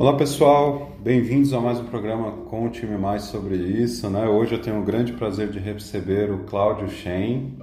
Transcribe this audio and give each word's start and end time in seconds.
Olá 0.00 0.12
pessoal, 0.12 0.92
bem-vindos 1.00 1.52
a 1.52 1.60
mais 1.60 1.80
um 1.80 1.84
programa 1.86 2.30
Conte-me 2.48 2.96
Mais 2.96 3.24
sobre 3.24 3.56
isso. 3.56 4.08
Né? 4.08 4.28
Hoje 4.28 4.54
eu 4.54 4.62
tenho 4.62 4.80
o 4.80 4.84
grande 4.84 5.12
prazer 5.12 5.50
de 5.50 5.58
receber 5.58 6.30
o 6.30 6.44
Cláudio 6.44 6.88
Shen. 6.88 7.58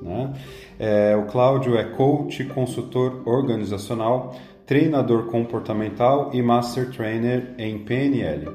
Né? 0.00 0.32
É, 0.78 1.16
o 1.16 1.26
Cláudio 1.26 1.76
é 1.76 1.82
coach, 1.82 2.44
consultor 2.44 3.22
organizacional, 3.26 4.32
treinador 4.64 5.24
comportamental 5.24 6.30
e 6.32 6.40
master 6.40 6.88
trainer 6.92 7.52
em 7.58 7.80
PNL. 7.80 8.48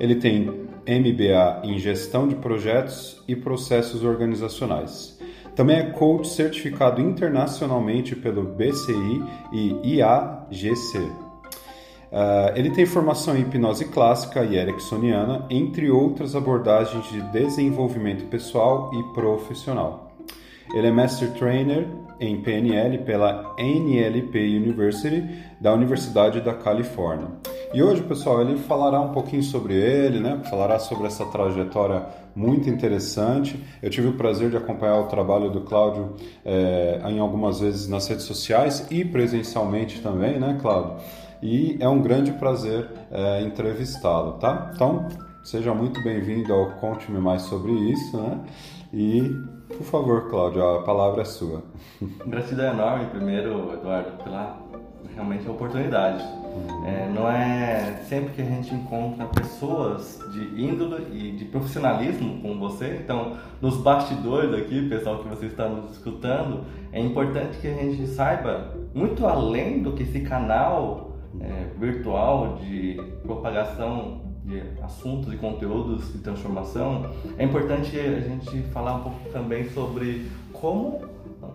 Ele 0.00 0.16
tem 0.16 0.46
MBA 0.48 1.62
em 1.62 1.78
gestão 1.78 2.26
de 2.26 2.34
projetos 2.34 3.22
e 3.28 3.36
processos 3.36 4.02
organizacionais. 4.02 5.16
Também 5.54 5.76
é 5.76 5.90
coach 5.90 6.26
certificado 6.26 7.00
internacionalmente 7.00 8.16
pelo 8.16 8.42
BCI 8.42 9.22
e 9.52 9.98
IAGC. 9.98 11.21
Uh, 12.12 12.52
ele 12.54 12.70
tem 12.70 12.84
formação 12.84 13.34
em 13.34 13.40
hipnose 13.40 13.86
clássica 13.86 14.44
e 14.44 14.56
ericksoniana, 14.56 15.46
entre 15.48 15.90
outras 15.90 16.36
abordagens 16.36 17.06
de 17.06 17.22
desenvolvimento 17.32 18.26
pessoal 18.26 18.90
e 18.92 19.14
profissional. 19.14 20.12
Ele 20.74 20.88
é 20.88 20.90
Master 20.90 21.32
Trainer 21.32 21.86
em 22.20 22.40
PNL 22.40 22.98
pela 22.98 23.54
NLP 23.58 24.56
University 24.56 25.26
da 25.58 25.72
Universidade 25.72 26.40
da 26.42 26.52
Califórnia. 26.52 27.28
E 27.74 27.82
hoje, 27.82 28.02
pessoal, 28.02 28.42
ele 28.42 28.58
falará 28.58 29.00
um 29.00 29.12
pouquinho 29.12 29.42
sobre 29.42 29.74
ele, 29.74 30.20
né? 30.20 30.40
Falará 30.50 30.78
sobre 30.78 31.06
essa 31.06 31.24
trajetória 31.24 32.04
muito 32.36 32.68
interessante. 32.68 33.58
Eu 33.82 33.88
tive 33.88 34.08
o 34.08 34.12
prazer 34.12 34.50
de 34.50 34.56
acompanhar 34.56 35.00
o 35.00 35.06
trabalho 35.06 35.50
do 35.50 35.62
Cláudio 35.62 36.14
é, 36.44 37.00
em 37.08 37.18
algumas 37.18 37.60
vezes 37.60 37.88
nas 37.88 38.06
redes 38.06 38.24
sociais 38.24 38.86
e 38.90 39.02
presencialmente 39.04 40.00
também, 40.00 40.38
né, 40.38 40.58
Cláudio? 40.60 41.02
E 41.42 41.76
é 41.80 41.88
um 41.88 42.00
grande 42.00 42.32
prazer 42.32 42.88
é, 43.10 43.42
entrevistá-lo, 43.42 44.34
tá? 44.34 44.70
Então, 44.74 45.08
seja 45.42 45.74
muito 45.74 46.00
bem-vindo 46.02 46.52
ao 46.52 46.70
Conte-me 46.76 47.18
Mais 47.18 47.42
sobre 47.42 47.72
isso, 47.72 48.16
né? 48.16 48.40
E, 48.92 49.22
por 49.68 49.84
favor, 49.84 50.30
Cláudio, 50.30 50.62
a 50.62 50.82
palavra 50.82 51.22
é 51.22 51.24
sua. 51.24 51.64
Gratidão 52.24 52.72
enorme, 52.72 53.06
primeiro, 53.06 53.72
Eduardo, 53.72 54.22
pela 54.22 54.56
realmente 55.14 55.48
oportunidade. 55.48 56.22
Uhum. 56.22 56.86
É, 56.86 57.08
não 57.08 57.28
é 57.28 58.02
sempre 58.08 58.32
que 58.34 58.42
a 58.42 58.44
gente 58.44 58.72
encontra 58.74 59.26
pessoas 59.26 60.18
de 60.32 60.62
índole 60.62 61.06
e 61.12 61.32
de 61.32 61.44
profissionalismo 61.46 62.40
como 62.40 62.58
você. 62.60 63.00
Então, 63.02 63.36
nos 63.60 63.78
bastidores 63.78 64.54
aqui, 64.54 64.88
pessoal 64.88 65.18
que 65.18 65.28
você 65.28 65.46
está 65.46 65.68
nos 65.68 65.92
escutando, 65.92 66.64
é 66.92 67.00
importante 67.00 67.58
que 67.58 67.66
a 67.66 67.74
gente 67.74 68.06
saiba 68.06 68.74
muito 68.94 69.26
além 69.26 69.82
do 69.82 69.92
que 69.92 70.02
esse 70.02 70.20
canal 70.20 71.11
é, 71.40 71.66
virtual 71.78 72.56
de 72.56 73.00
propagação 73.22 74.32
de 74.44 74.62
assuntos 74.82 75.32
e 75.32 75.36
conteúdos 75.36 76.12
de 76.12 76.18
transformação, 76.18 77.10
é 77.38 77.44
importante 77.44 77.98
a 77.98 78.20
gente 78.20 78.62
falar 78.72 78.96
um 78.96 79.02
pouco 79.02 79.30
também 79.30 79.68
sobre 79.70 80.26
como 80.52 81.00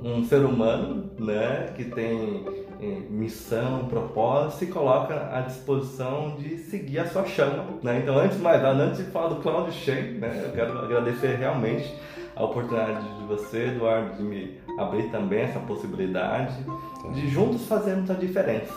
um 0.04 0.24
ser 0.24 0.44
humano, 0.44 1.10
né, 1.20 1.74
que 1.76 1.86
tem 1.86 2.46
é, 2.80 2.86
missão, 3.10 3.86
propósito, 3.86 4.60
se 4.60 4.68
coloca 4.68 5.36
à 5.36 5.42
disposição 5.42 6.36
de 6.38 6.58
seguir 6.58 7.00
a 7.00 7.08
sua 7.08 7.26
chama, 7.26 7.66
né? 7.82 8.00
Então, 8.04 8.18
antes 8.18 8.38
de 8.38 8.44
mais 8.44 8.62
nada, 8.62 8.84
antes 8.84 9.04
de 9.04 9.12
falar 9.12 9.30
do 9.30 9.38
Cloud 9.38 9.72
Shen, 9.72 10.20
né, 10.20 10.44
eu 10.46 10.52
quero 10.52 10.78
agradecer 10.78 11.38
realmente 11.38 11.92
a 12.36 12.44
oportunidade 12.44 13.04
de 13.18 13.24
você, 13.26 13.70
Eduardo, 13.70 14.16
de 14.16 14.24
me 14.24 14.60
abrir 14.78 15.10
também 15.10 15.40
essa 15.40 15.60
possibilidade 15.60 16.56
de 17.14 17.28
juntos 17.30 17.66
fazermos 17.66 18.12
a 18.12 18.14
diferença. 18.14 18.72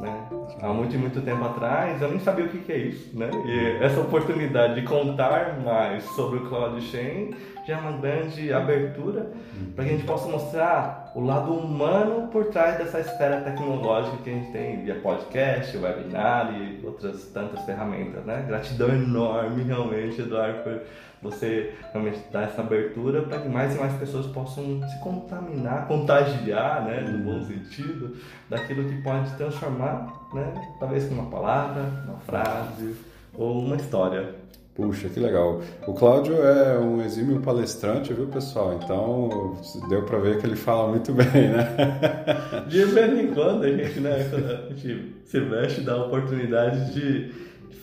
Né? 0.00 0.28
Há 0.62 0.68
muito 0.68 0.98
muito 0.98 1.20
tempo 1.20 1.44
atrás 1.44 2.00
eu 2.00 2.08
nem 2.08 2.18
sabia 2.18 2.46
o 2.46 2.48
que, 2.48 2.58
que 2.58 2.72
é 2.72 2.78
isso, 2.78 3.10
né? 3.16 3.30
E 3.44 3.84
essa 3.84 4.00
oportunidade 4.00 4.80
de 4.80 4.86
contar 4.86 5.60
mais 5.62 6.04
sobre 6.04 6.38
o 6.38 6.48
Cloud 6.48 6.80
Chain 6.80 7.34
já 7.66 7.74
é 7.74 7.76
uma 7.76 7.92
grande 7.92 8.52
abertura 8.52 9.30
para 9.74 9.84
que 9.84 9.90
a 9.90 9.92
gente 9.92 10.06
possa 10.06 10.26
mostrar 10.28 10.99
o 11.14 11.20
lado 11.20 11.52
humano 11.52 12.28
por 12.28 12.46
trás 12.46 12.78
dessa 12.78 13.00
esfera 13.00 13.40
tecnológica 13.40 14.16
que 14.18 14.30
a 14.30 14.32
gente 14.32 14.52
tem 14.52 14.84
via 14.84 14.94
podcast, 14.96 15.76
webinar 15.76 16.54
e 16.54 16.84
outras 16.84 17.24
tantas 17.34 17.64
ferramentas, 17.64 18.24
né? 18.24 18.44
Gratidão 18.46 18.88
enorme 18.88 19.62
realmente, 19.64 20.20
Eduardo, 20.20 20.62
por 20.62 20.80
você 21.22 21.74
realmente 21.92 22.20
dar 22.32 22.44
essa 22.44 22.62
abertura 22.62 23.22
para 23.22 23.40
que 23.40 23.48
mais 23.48 23.74
e 23.76 23.78
mais 23.78 23.92
pessoas 23.94 24.26
possam 24.26 24.80
se 24.88 24.98
contaminar, 25.00 25.86
contagiar, 25.86 26.84
né, 26.84 27.00
no 27.00 27.18
bom 27.18 27.44
sentido, 27.44 28.16
daquilo 28.48 28.88
que 28.88 29.02
pode 29.02 29.30
transformar, 29.36 30.10
né, 30.32 30.54
talvez 30.78 31.06
com 31.06 31.14
uma 31.14 31.30
palavra, 31.30 31.82
uma 32.06 32.18
frase 32.20 32.96
ou 33.34 33.60
uma 33.60 33.76
história. 33.76 34.39
Puxa, 34.80 35.08
que 35.10 35.20
legal. 35.20 35.60
O 35.86 35.92
Cláudio 35.92 36.34
é 36.42 36.78
um 36.78 37.02
exímio 37.02 37.40
palestrante, 37.40 38.14
viu, 38.14 38.26
pessoal? 38.28 38.78
Então, 38.82 39.56
deu 39.90 40.04
para 40.04 40.18
ver 40.18 40.38
que 40.38 40.46
ele 40.46 40.56
fala 40.56 40.88
muito 40.88 41.12
bem, 41.14 41.50
né? 41.50 41.76
De 42.66 42.84
vez 42.86 43.18
em 43.18 43.34
quando 43.34 43.64
a 43.64 43.68
gente, 43.68 44.00
né, 44.00 44.14
a 44.14 44.72
gente 44.72 45.14
se 45.26 45.38
veste 45.40 45.82
da 45.82 45.96
oportunidade 46.04 46.94
de 46.94 47.30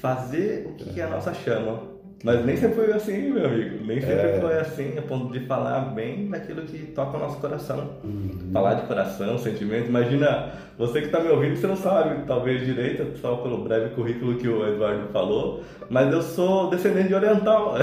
fazer 0.02 0.68
o 0.68 0.74
que 0.74 1.00
é 1.00 1.03
a 1.03 1.09
nossa 1.09 1.34
chama 1.34 1.97
mas 2.24 2.44
nem 2.46 2.58
sempre 2.58 2.76
foi 2.76 2.94
assim, 2.94 3.30
meu 3.32 3.46
amigo. 3.46 3.86
Nem 3.86 4.02
sempre 4.02 4.28
é... 4.28 4.40
foi 4.42 4.58
assim, 4.58 4.98
a 4.98 5.02
ponto 5.02 5.32
de 5.32 5.46
falar 5.46 5.94
bem 5.94 6.28
daquilo 6.30 6.64
que 6.64 6.80
toca 6.88 7.18
o 7.18 7.20
nosso 7.20 7.38
coração. 7.38 7.92
Uhum. 8.04 8.50
Falar 8.52 8.74
de 8.76 8.88
coração, 8.88 9.38
sentimento. 9.38 9.88
Imagina, 9.88 10.52
você 10.78 11.02
que 11.02 11.08
está 11.08 11.20
me 11.20 11.30
ouvindo, 11.30 11.56
você 11.56 11.68
não 11.68 11.76
sabe, 11.76 12.26
talvez 12.26 12.66
direito, 12.66 13.18
só 13.20 13.36
pelo 13.38 13.64
breve 13.64 13.94
currículo 13.94 14.36
que 14.36 14.48
o 14.48 14.68
Eduardo 14.68 15.08
falou, 15.14 15.64
mas 15.90 16.12
eu 16.12 16.22
sou 16.22 16.70
descendente 16.72 17.10
de 17.10 17.16
oriental. 17.16 17.76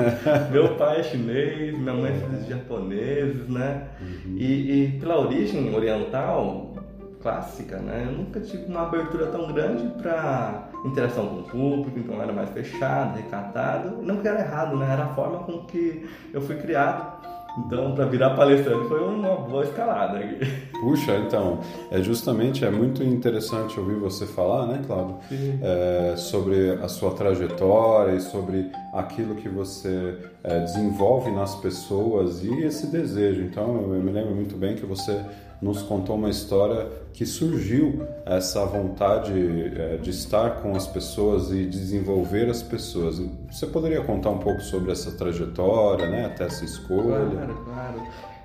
meu 0.52 0.74
pai 0.76 1.00
é 1.00 1.02
chinês, 1.04 1.78
minha 1.78 1.94
mãe 1.94 2.12
é 2.12 2.36
de 2.42 2.50
japoneses, 2.50 3.48
né? 3.48 3.88
Uhum. 4.00 4.36
E, 4.36 4.84
e 4.84 4.98
pela 5.00 5.18
origem 5.18 5.74
oriental, 5.74 6.74
clássica, 7.22 7.78
né? 7.78 8.06
Eu 8.06 8.12
nunca 8.12 8.40
tive 8.40 8.66
uma 8.66 8.82
abertura 8.82 9.26
tão 9.26 9.50
grande 9.52 9.88
para 10.00 10.67
interação 10.84 11.26
com 11.26 11.40
o 11.40 11.42
público, 11.44 11.98
então 11.98 12.22
era 12.22 12.32
mais 12.32 12.50
fechado, 12.50 13.16
recatado. 13.16 14.02
Não 14.02 14.16
que 14.18 14.28
era 14.28 14.40
errado, 14.40 14.76
né? 14.76 14.88
Era 14.92 15.04
a 15.04 15.14
forma 15.14 15.40
com 15.40 15.64
que 15.66 16.08
eu 16.32 16.40
fui 16.40 16.56
criado. 16.56 17.18
Então, 17.66 17.92
para 17.92 18.04
virar 18.04 18.30
palestrante 18.30 18.86
foi 18.86 19.02
uma 19.02 19.34
boa 19.36 19.64
escalada. 19.64 20.20
Puxa, 20.80 21.16
então, 21.16 21.60
é 21.90 22.00
justamente 22.00 22.64
é 22.64 22.70
muito 22.70 23.02
interessante 23.02 23.80
ouvir 23.80 23.96
você 23.96 24.26
falar, 24.26 24.66
né, 24.66 24.80
Cláudio, 24.86 25.16
é, 25.60 26.14
sobre 26.16 26.70
a 26.72 26.86
sua 26.86 27.12
trajetória 27.12 28.12
e 28.12 28.20
sobre 28.20 28.70
aquilo 28.92 29.34
que 29.34 29.48
você 29.48 30.18
é, 30.44 30.60
desenvolve 30.60 31.30
nas 31.32 31.56
pessoas 31.56 32.44
e 32.44 32.62
esse 32.62 32.86
desejo. 32.86 33.42
Então, 33.42 33.92
eu 33.92 34.00
me 34.00 34.12
lembro 34.12 34.34
muito 34.34 34.56
bem 34.56 34.76
que 34.76 34.86
você 34.86 35.20
nos 35.60 35.82
contou 35.82 36.16
uma 36.16 36.30
história 36.30 36.86
que 37.12 37.26
surgiu 37.26 38.06
essa 38.24 38.64
vontade 38.64 39.32
é, 39.76 39.96
de 39.96 40.10
estar 40.10 40.62
com 40.62 40.76
as 40.76 40.86
pessoas 40.86 41.50
e 41.50 41.66
desenvolver 41.66 42.48
as 42.48 42.62
pessoas. 42.62 43.20
Você 43.50 43.66
poderia 43.66 44.02
contar 44.02 44.30
um 44.30 44.38
pouco 44.38 44.60
sobre 44.60 44.92
essa 44.92 45.12
trajetória, 45.16 46.06
né, 46.08 46.26
até 46.26 46.44
essa 46.44 46.64
escolha? 46.64 47.26
Claro, 47.30 47.64
claro. 47.64 48.02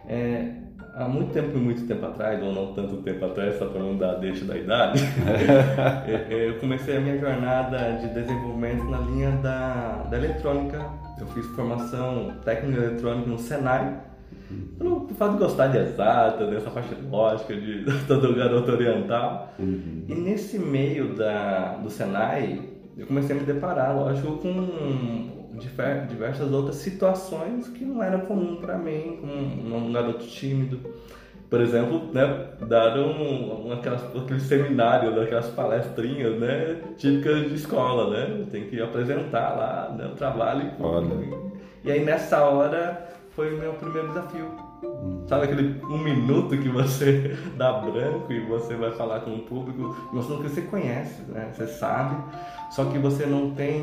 É, 0.07 0.53
há 0.95 1.07
muito 1.07 1.31
tempo, 1.31 1.57
muito 1.57 1.85
tempo 1.87 2.05
atrás, 2.05 2.41
ou 2.41 2.53
não 2.53 2.73
tanto 2.73 2.97
tempo 2.97 3.25
atrás, 3.25 3.57
só 3.57 3.67
para 3.67 3.79
não 3.79 3.97
dar 3.97 4.15
deixa 4.15 4.45
da 4.45 4.57
idade, 4.57 4.99
é, 6.07 6.33
é, 6.33 6.49
eu 6.49 6.59
comecei 6.59 6.97
a 6.97 6.99
minha 6.99 7.17
jornada 7.17 7.97
de 7.97 8.07
desenvolvimento 8.13 8.83
na 8.85 8.99
linha 8.99 9.31
da, 9.37 10.03
da 10.09 10.17
eletrônica. 10.17 10.83
Eu 11.19 11.27
fiz 11.27 11.45
formação 11.47 12.33
técnica 12.43 12.81
eletrônica 12.81 13.29
no 13.29 13.37
Senai, 13.37 13.99
pelo 14.77 15.07
fato 15.15 15.33
de 15.33 15.37
gostar 15.39 15.67
de 15.67 15.77
exata, 15.77 16.47
dessa 16.47 16.69
parte 16.69 16.95
lógica 17.09 17.55
de 17.55 17.85
todo 18.07 18.35
garoto 18.35 18.71
oriental. 18.71 19.53
Uhum. 19.59 20.05
E 20.07 20.15
nesse 20.15 20.59
meio 20.59 21.15
da, 21.15 21.75
do 21.75 21.89
Senai, 21.89 22.61
eu 22.97 23.07
comecei 23.07 23.35
a 23.35 23.39
me 23.39 23.45
deparar, 23.45 23.95
lógico, 23.95 24.37
com 24.37 25.43
diversas 26.07 26.51
outras 26.51 26.77
situações 26.77 27.67
que 27.69 27.85
não 27.85 28.01
eram 28.01 28.21
comum 28.21 28.57
para 28.57 28.77
mim, 28.77 29.19
como 29.21 29.87
um 29.87 29.91
garoto 29.91 30.25
tímido. 30.25 30.79
Por 31.49 31.61
exemplo, 31.61 32.11
né, 32.11 32.47
dar 32.67 32.97
um, 32.97 33.67
um, 33.67 33.73
aquelas, 33.73 34.03
aquele 34.03 34.39
seminário, 34.39 35.21
aquelas 35.21 35.49
palestrinhas 35.49 36.39
né, 36.39 36.81
típicas 36.97 37.47
de 37.47 37.53
escola, 37.53 38.09
né? 38.09 38.45
Tem 38.51 38.67
que 38.67 38.81
apresentar 38.81 39.51
lá 39.55 39.95
né, 39.95 40.07
o 40.11 40.15
trabalho. 40.15 40.71
Olha. 40.79 41.15
E 41.83 41.91
aí 41.91 42.03
nessa 42.03 42.43
hora 42.43 43.07
foi 43.35 43.55
o 43.55 43.59
meu 43.59 43.73
primeiro 43.73 44.09
desafio. 44.09 44.47
Sabe 45.27 45.45
aquele 45.45 45.83
um 45.85 45.97
minuto 45.97 46.57
que 46.57 46.69
você 46.69 47.35
dá 47.57 47.73
branco 47.73 48.31
e 48.31 48.39
você 48.41 48.75
vai 48.75 48.91
falar 48.91 49.21
com 49.21 49.35
o 49.35 49.39
público, 49.39 49.95
mostrando 50.11 50.43
que 50.43 50.49
você 50.49 50.61
conhece, 50.61 51.21
né? 51.29 51.51
Você 51.53 51.67
sabe, 51.67 52.15
só 52.71 52.85
que 52.85 52.97
você 52.99 53.25
não 53.25 53.51
tem 53.51 53.81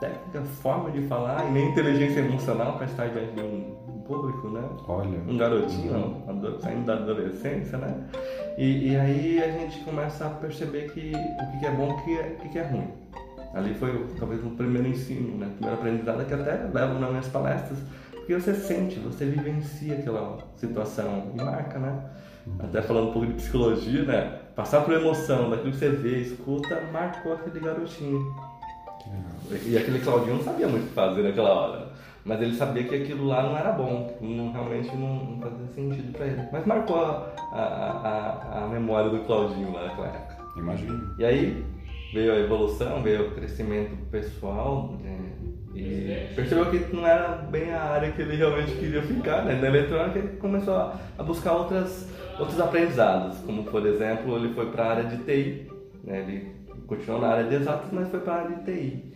técnica, 0.00 0.42
forma 0.62 0.90
de 0.90 1.02
falar 1.02 1.46
e 1.48 1.52
nem 1.52 1.70
inteligência 1.70 2.20
emocional 2.20 2.76
para 2.76 2.86
estar 2.86 3.08
diante 3.08 3.32
de 3.32 3.42
um 3.42 3.88
público, 4.06 4.48
né? 4.48 4.62
Olha. 4.86 5.18
Um 5.28 5.36
garotinho, 5.36 6.24
uhum. 6.26 6.58
saindo 6.60 6.86
da 6.86 6.94
adolescência, 6.94 7.76
né? 7.76 7.94
E, 8.56 8.90
e, 8.90 8.96
aí 8.96 9.42
a 9.42 9.50
gente 9.50 9.80
começa 9.84 10.26
a 10.26 10.30
perceber 10.30 10.90
que 10.92 11.12
o 11.12 11.60
que 11.60 11.66
é 11.66 11.70
bom 11.70 12.02
e 12.06 12.14
o 12.14 12.36
que, 12.36 12.48
que 12.48 12.58
é 12.58 12.62
ruim. 12.62 12.88
Ali 13.54 13.74
foi 13.74 14.06
talvez 14.18 14.44
o 14.44 14.50
primeiro 14.50 14.88
ensino, 14.88 15.38
né? 15.38 15.50
primeiro 15.56 15.78
aprendizado 15.78 16.24
que 16.26 16.34
até 16.34 16.68
levo 16.72 16.98
nas 16.98 17.10
minhas 17.10 17.28
palestras, 17.28 17.78
porque 18.28 18.42
você 18.42 18.54
sente, 18.54 18.98
você 18.98 19.24
vivencia 19.24 19.94
aquela 19.94 20.36
situação 20.54 21.32
e 21.34 21.42
marca, 21.42 21.78
né? 21.78 21.98
Até 22.58 22.82
falando 22.82 23.08
um 23.08 23.12
pouco 23.12 23.26
de 23.26 23.32
psicologia, 23.32 24.04
né? 24.04 24.40
Passar 24.54 24.82
por 24.82 24.92
emoção, 24.92 25.48
daquilo 25.48 25.72
que 25.72 25.78
você 25.78 25.88
vê, 25.88 26.18
escuta, 26.18 26.78
marcou 26.92 27.32
aquele 27.32 27.58
garotinho. 27.58 28.36
E 29.64 29.78
aquele 29.78 30.00
Claudinho 30.00 30.36
não 30.36 30.44
sabia 30.44 30.68
muito 30.68 30.84
o 30.84 30.88
que 30.88 30.92
fazer 30.92 31.22
naquela 31.22 31.48
hora. 31.48 31.88
Mas 32.22 32.42
ele 32.42 32.54
sabia 32.54 32.84
que 32.84 32.96
aquilo 32.96 33.24
lá 33.24 33.42
não 33.44 33.56
era 33.56 33.72
bom, 33.72 34.14
não, 34.20 34.52
realmente 34.52 34.94
não, 34.94 35.24
não 35.24 35.40
fazia 35.40 35.66
sentido 35.74 36.12
para 36.12 36.26
ele. 36.26 36.48
Mas 36.52 36.66
marcou 36.66 37.02
a, 37.02 37.32
a, 37.50 37.62
a, 37.62 38.64
a, 38.64 38.68
memória 38.68 39.08
do 39.08 39.20
Claudinho 39.20 39.72
lá 39.72 39.86
naquela 39.86 40.08
época. 40.08 40.36
Imagino. 40.58 41.14
E 41.18 41.24
aí 41.24 41.64
veio 42.12 42.34
a 42.34 42.38
evolução, 42.38 43.02
veio 43.02 43.28
o 43.28 43.30
crescimento 43.30 43.96
pessoal 44.10 44.98
né? 45.02 45.18
E 45.78 46.34
percebeu 46.34 46.66
que 46.66 46.94
não 46.94 47.06
era 47.06 47.28
bem 47.28 47.72
a 47.72 47.80
área 47.80 48.10
que 48.10 48.20
ele 48.20 48.36
realmente 48.36 48.72
queria 48.72 49.00
ficar. 49.02 49.44
Né? 49.44 49.54
Na 49.60 49.68
eletrônica 49.68 50.18
ele 50.18 50.36
começou 50.38 50.74
a 50.74 51.22
buscar 51.22 51.52
outras, 51.52 52.08
outros 52.38 52.60
aprendizados, 52.60 53.38
como 53.38 53.64
por 53.64 53.86
exemplo 53.86 54.36
ele 54.36 54.52
foi 54.54 54.66
para 54.66 54.84
a 54.84 54.90
área 54.90 55.04
de 55.04 55.18
TI. 55.18 55.70
Né? 56.02 56.18
Ele 56.20 56.48
continuou 56.86 57.20
na 57.20 57.28
área 57.28 57.44
de 57.44 57.54
exatas, 57.54 57.90
mas 57.92 58.08
foi 58.08 58.20
para 58.20 58.32
a 58.32 58.36
área 58.40 58.56
de 58.56 58.64
TI. 58.64 59.12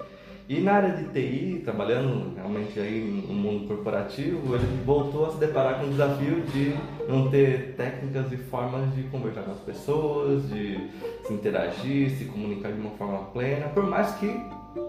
E 0.49 0.61
na 0.61 0.73
área 0.75 0.91
de 0.91 1.05
TI, 1.09 1.62
trabalhando 1.64 2.35
realmente 2.35 2.79
aí 2.79 3.25
no 3.26 3.32
mundo 3.32 3.67
corporativo, 3.67 4.55
ele 4.55 4.67
voltou 4.85 5.26
a 5.26 5.31
se 5.31 5.38
deparar 5.38 5.81
com 5.81 5.87
o 5.87 5.91
desafio 5.91 6.43
de 6.53 6.75
não 7.09 7.31
ter 7.31 7.75
técnicas 7.76 8.31
e 8.32 8.37
formas 8.37 8.94
de 8.94 9.05
conversar 9.05 9.43
com 9.43 9.53
as 9.53 9.61
pessoas, 9.61 10.49
de 10.49 10.79
se 11.25 11.32
interagir, 11.32 12.11
se 12.11 12.26
comunicar 12.26 12.70
de 12.70 12.81
uma 12.81 12.91
forma 12.91 13.19
plena, 13.32 13.69
por 13.69 13.85
mais 13.85 14.12
que 14.17 14.29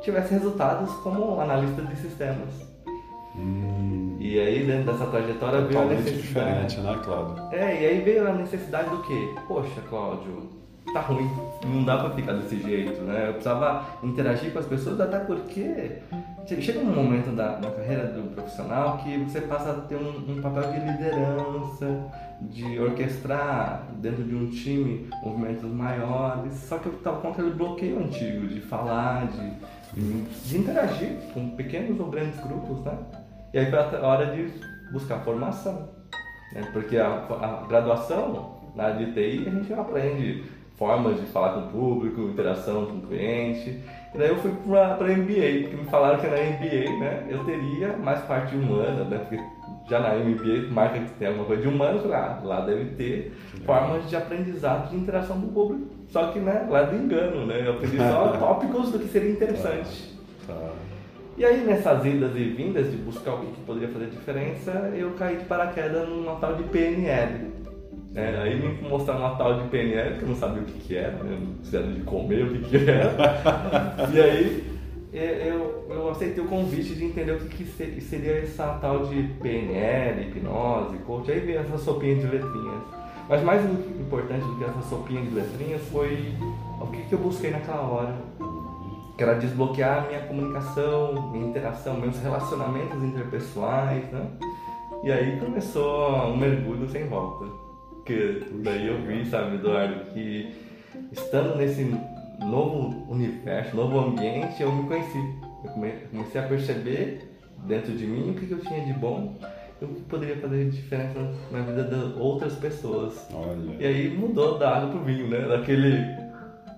tivesse 0.01 0.33
resultados 0.33 0.89
como 0.97 1.39
analista 1.39 1.81
de 1.81 1.95
sistemas. 1.97 2.73
Hum. 3.35 4.17
E 4.19 4.39
aí, 4.39 4.65
dentro 4.65 4.91
dessa 4.91 5.05
trajetória, 5.07 5.61
veio 5.61 5.81
a 5.81 5.85
necessidade. 5.85 6.21
diferente, 6.21 6.79
né, 6.79 7.01
Cláudio? 7.03 7.43
É, 7.51 7.81
e 7.81 7.85
aí 7.85 8.01
veio 8.01 8.27
a 8.27 8.33
necessidade 8.33 8.89
do 8.89 9.01
quê? 9.03 9.35
Poxa, 9.47 9.81
Cláudio, 9.89 10.49
tá 10.93 11.01
ruim, 11.01 11.29
não 11.65 11.83
dá 11.83 11.97
pra 11.97 12.11
ficar 12.11 12.33
desse 12.33 12.61
jeito, 12.61 13.01
né? 13.01 13.25
Eu 13.27 13.33
precisava 13.33 13.85
interagir 14.03 14.53
com 14.53 14.59
as 14.59 14.65
pessoas, 14.67 15.01
até 15.01 15.19
porque 15.19 15.99
chega 16.61 16.79
um 16.79 16.93
momento 16.93 17.35
da, 17.35 17.57
na 17.57 17.71
carreira 17.71 18.07
do 18.07 18.33
profissional 18.35 18.99
que 18.99 19.17
você 19.17 19.41
passa 19.41 19.71
a 19.71 19.73
ter 19.73 19.95
um, 19.95 20.31
um, 20.31 20.41
papel 20.41 20.71
de 20.71 20.79
liderança, 20.79 22.11
de 22.41 22.79
orquestrar 22.79 23.83
dentro 23.95 24.23
de 24.23 24.35
um 24.35 24.49
time 24.49 25.09
movimentos 25.23 25.63
maiores, 25.63 26.53
só 26.53 26.77
que 26.77 26.85
eu 26.85 26.93
tava 26.99 27.21
com 27.21 27.29
aquele 27.29 27.51
bloqueio 27.51 27.99
antigo 27.99 28.47
de 28.47 28.61
falar, 28.61 29.27
de, 29.27 30.49
de, 30.49 30.57
interagir 30.57 31.17
com 31.33 31.49
pequenos 31.55 31.99
ou 31.99 32.07
grandes 32.07 32.39
grupos, 32.39 32.79
né? 32.83 32.97
E 33.53 33.59
aí 33.59 33.69
foi 33.69 33.79
a 33.79 34.07
hora 34.07 34.27
de 34.27 34.51
buscar 34.91 35.19
formação, 35.19 35.89
né? 36.53 36.69
Porque 36.71 36.97
a, 36.97 37.07
a 37.07 37.65
graduação 37.67 38.61
na 38.75 38.85
área 38.85 39.05
de 39.05 39.13
TI 39.13 39.47
a 39.47 39.51
gente 39.51 39.73
aprende 39.73 40.43
formas 40.77 41.19
de 41.19 41.25
falar 41.27 41.53
com 41.53 41.59
o 41.59 41.69
público, 41.69 42.21
interação 42.21 42.85
com 42.85 42.97
o 42.97 43.01
cliente. 43.01 43.79
E 44.13 44.17
daí 44.17 44.29
eu 44.29 44.37
fui 44.37 44.51
para 44.67 45.05
a 45.05 45.17
MBA, 45.17 45.61
porque 45.61 45.77
me 45.77 45.85
falaram 45.85 46.19
que 46.19 46.27
na 46.27 46.37
MBA 46.37 46.99
né, 46.99 47.27
eu 47.29 47.43
teria 47.45 47.97
mais 47.97 48.19
parte 48.21 48.55
humana, 48.55 49.03
né, 49.05 49.17
porque 49.19 49.43
já 49.89 49.99
na 49.99 50.15
MBA 50.15 50.71
marca 50.71 50.99
que 50.99 51.11
tem 51.11 51.27
alguma 51.27 51.45
coisa 51.45 51.61
de 51.61 51.67
humano, 51.67 52.07
lá, 52.07 52.39
lá 52.43 52.61
deve 52.61 52.85
ter 52.95 53.33
formas 53.65 54.07
de 54.09 54.15
aprendizado 54.15 54.89
de 54.89 54.97
interação 54.97 55.39
com 55.39 55.47
o 55.47 55.51
público. 55.51 55.87
Só 56.09 56.27
que 56.27 56.39
né, 56.39 56.67
lá 56.69 56.83
do 56.83 56.95
engano, 56.95 57.45
né, 57.45 57.63
eu 57.65 57.73
aprendi 57.73 57.97
só 57.97 58.29
tópicos 58.37 58.91
do 58.91 58.99
que 58.99 59.07
seria 59.07 59.31
interessante. 59.31 60.13
Tá, 60.45 60.53
tá. 60.53 60.69
E 61.35 61.43
aí 61.43 61.63
nessas 61.65 62.05
idas 62.05 62.35
e 62.35 62.43
vindas 62.43 62.91
de 62.91 62.97
buscar 62.97 63.33
o 63.33 63.39
que 63.39 63.61
poderia 63.61 63.89
fazer 63.89 64.05
diferença, 64.05 64.71
eu 64.95 65.11
caí 65.13 65.37
de 65.37 65.45
paraquedas 65.45 66.07
numa 66.07 66.35
tal 66.35 66.55
de 66.55 66.63
PNL 66.63 67.62
é, 68.15 68.41
aí 68.43 68.59
me 68.59 68.87
mostraram 68.87 69.21
uma 69.21 69.35
tal 69.35 69.61
de 69.61 69.67
PNL, 69.69 70.17
que 70.17 70.23
eu 70.23 70.29
não 70.29 70.35
sabia 70.35 70.61
o 70.61 70.65
que, 70.65 70.79
que 70.79 70.95
era, 70.95 71.23
né? 71.23 71.37
se 71.63 71.75
era 71.75 71.87
de 71.87 72.01
comer, 72.01 72.43
o 72.43 72.49
que, 72.49 72.69
que 72.69 72.89
era. 72.89 73.15
e 74.13 74.21
aí 74.21 74.73
é, 75.13 75.49
eu, 75.49 75.85
eu 75.89 76.09
aceitei 76.09 76.43
o 76.43 76.47
convite 76.47 76.95
de 76.95 77.05
entender 77.05 77.33
o 77.33 77.39
que, 77.39 77.63
que 77.63 78.01
seria 78.01 78.39
essa 78.39 78.79
tal 78.81 79.05
de 79.05 79.21
PNL, 79.41 80.27
hipnose, 80.27 80.97
coach. 81.05 81.31
Aí 81.31 81.39
veio 81.39 81.59
essa 81.59 81.77
sopinha 81.77 82.15
de 82.15 82.25
letrinhas. 82.25 82.81
Mas 83.29 83.43
mais 83.43 83.63
importante 83.65 84.43
do 84.43 84.57
que 84.57 84.63
essa 84.63 84.81
sopinha 84.81 85.21
de 85.21 85.29
letrinhas 85.29 85.81
foi 85.89 86.33
o 86.81 86.87
que, 86.87 87.03
que 87.03 87.13
eu 87.13 87.19
busquei 87.19 87.51
naquela 87.51 87.81
hora. 87.81 88.15
Que 89.17 89.23
era 89.23 89.35
desbloquear 89.35 90.07
minha 90.07 90.21
comunicação, 90.21 91.31
minha 91.31 91.47
interação, 91.47 91.99
meus 91.99 92.19
relacionamentos 92.19 93.03
interpessoais, 93.03 94.03
né? 94.11 94.27
E 95.03 95.11
aí 95.11 95.39
começou 95.39 96.25
um 96.25 96.37
mergulho 96.37 96.89
sem 96.89 97.07
volta. 97.07 97.72
Porque 98.03 98.41
daí 98.61 98.87
eu 98.87 99.01
vi, 99.01 99.25
sabe, 99.25 99.55
Eduardo, 99.55 100.11
que 100.11 100.53
estando 101.09 101.55
nesse 101.55 101.85
novo 102.41 103.09
universo, 103.09 103.77
novo 103.77 103.97
ambiente, 103.97 104.61
eu 104.61 104.73
me 104.73 104.89
conheci. 104.89 105.17
Eu 105.63 105.71
comecei 105.71 106.41
a 106.41 106.43
perceber 106.45 107.29
dentro 107.65 107.93
de 107.93 108.05
mim 108.05 108.31
o 108.31 108.33
que 108.33 108.51
eu 108.51 108.59
tinha 108.59 108.83
de 108.85 108.91
bom 108.91 109.37
e 109.81 109.85
o 109.85 109.87
que 109.87 110.01
poderia 110.01 110.35
fazer 110.35 110.69
diferença 110.69 111.33
na 111.49 111.61
vida 111.61 111.83
de 111.85 112.19
outras 112.19 112.55
pessoas. 112.55 113.25
Olha. 113.33 113.77
E 113.79 113.85
aí 113.85 114.09
mudou 114.09 114.59
da 114.59 114.75
água 114.75 114.89
pro 114.89 115.03
vinho, 115.05 115.29
né? 115.29 115.47
Daquele 115.47 115.97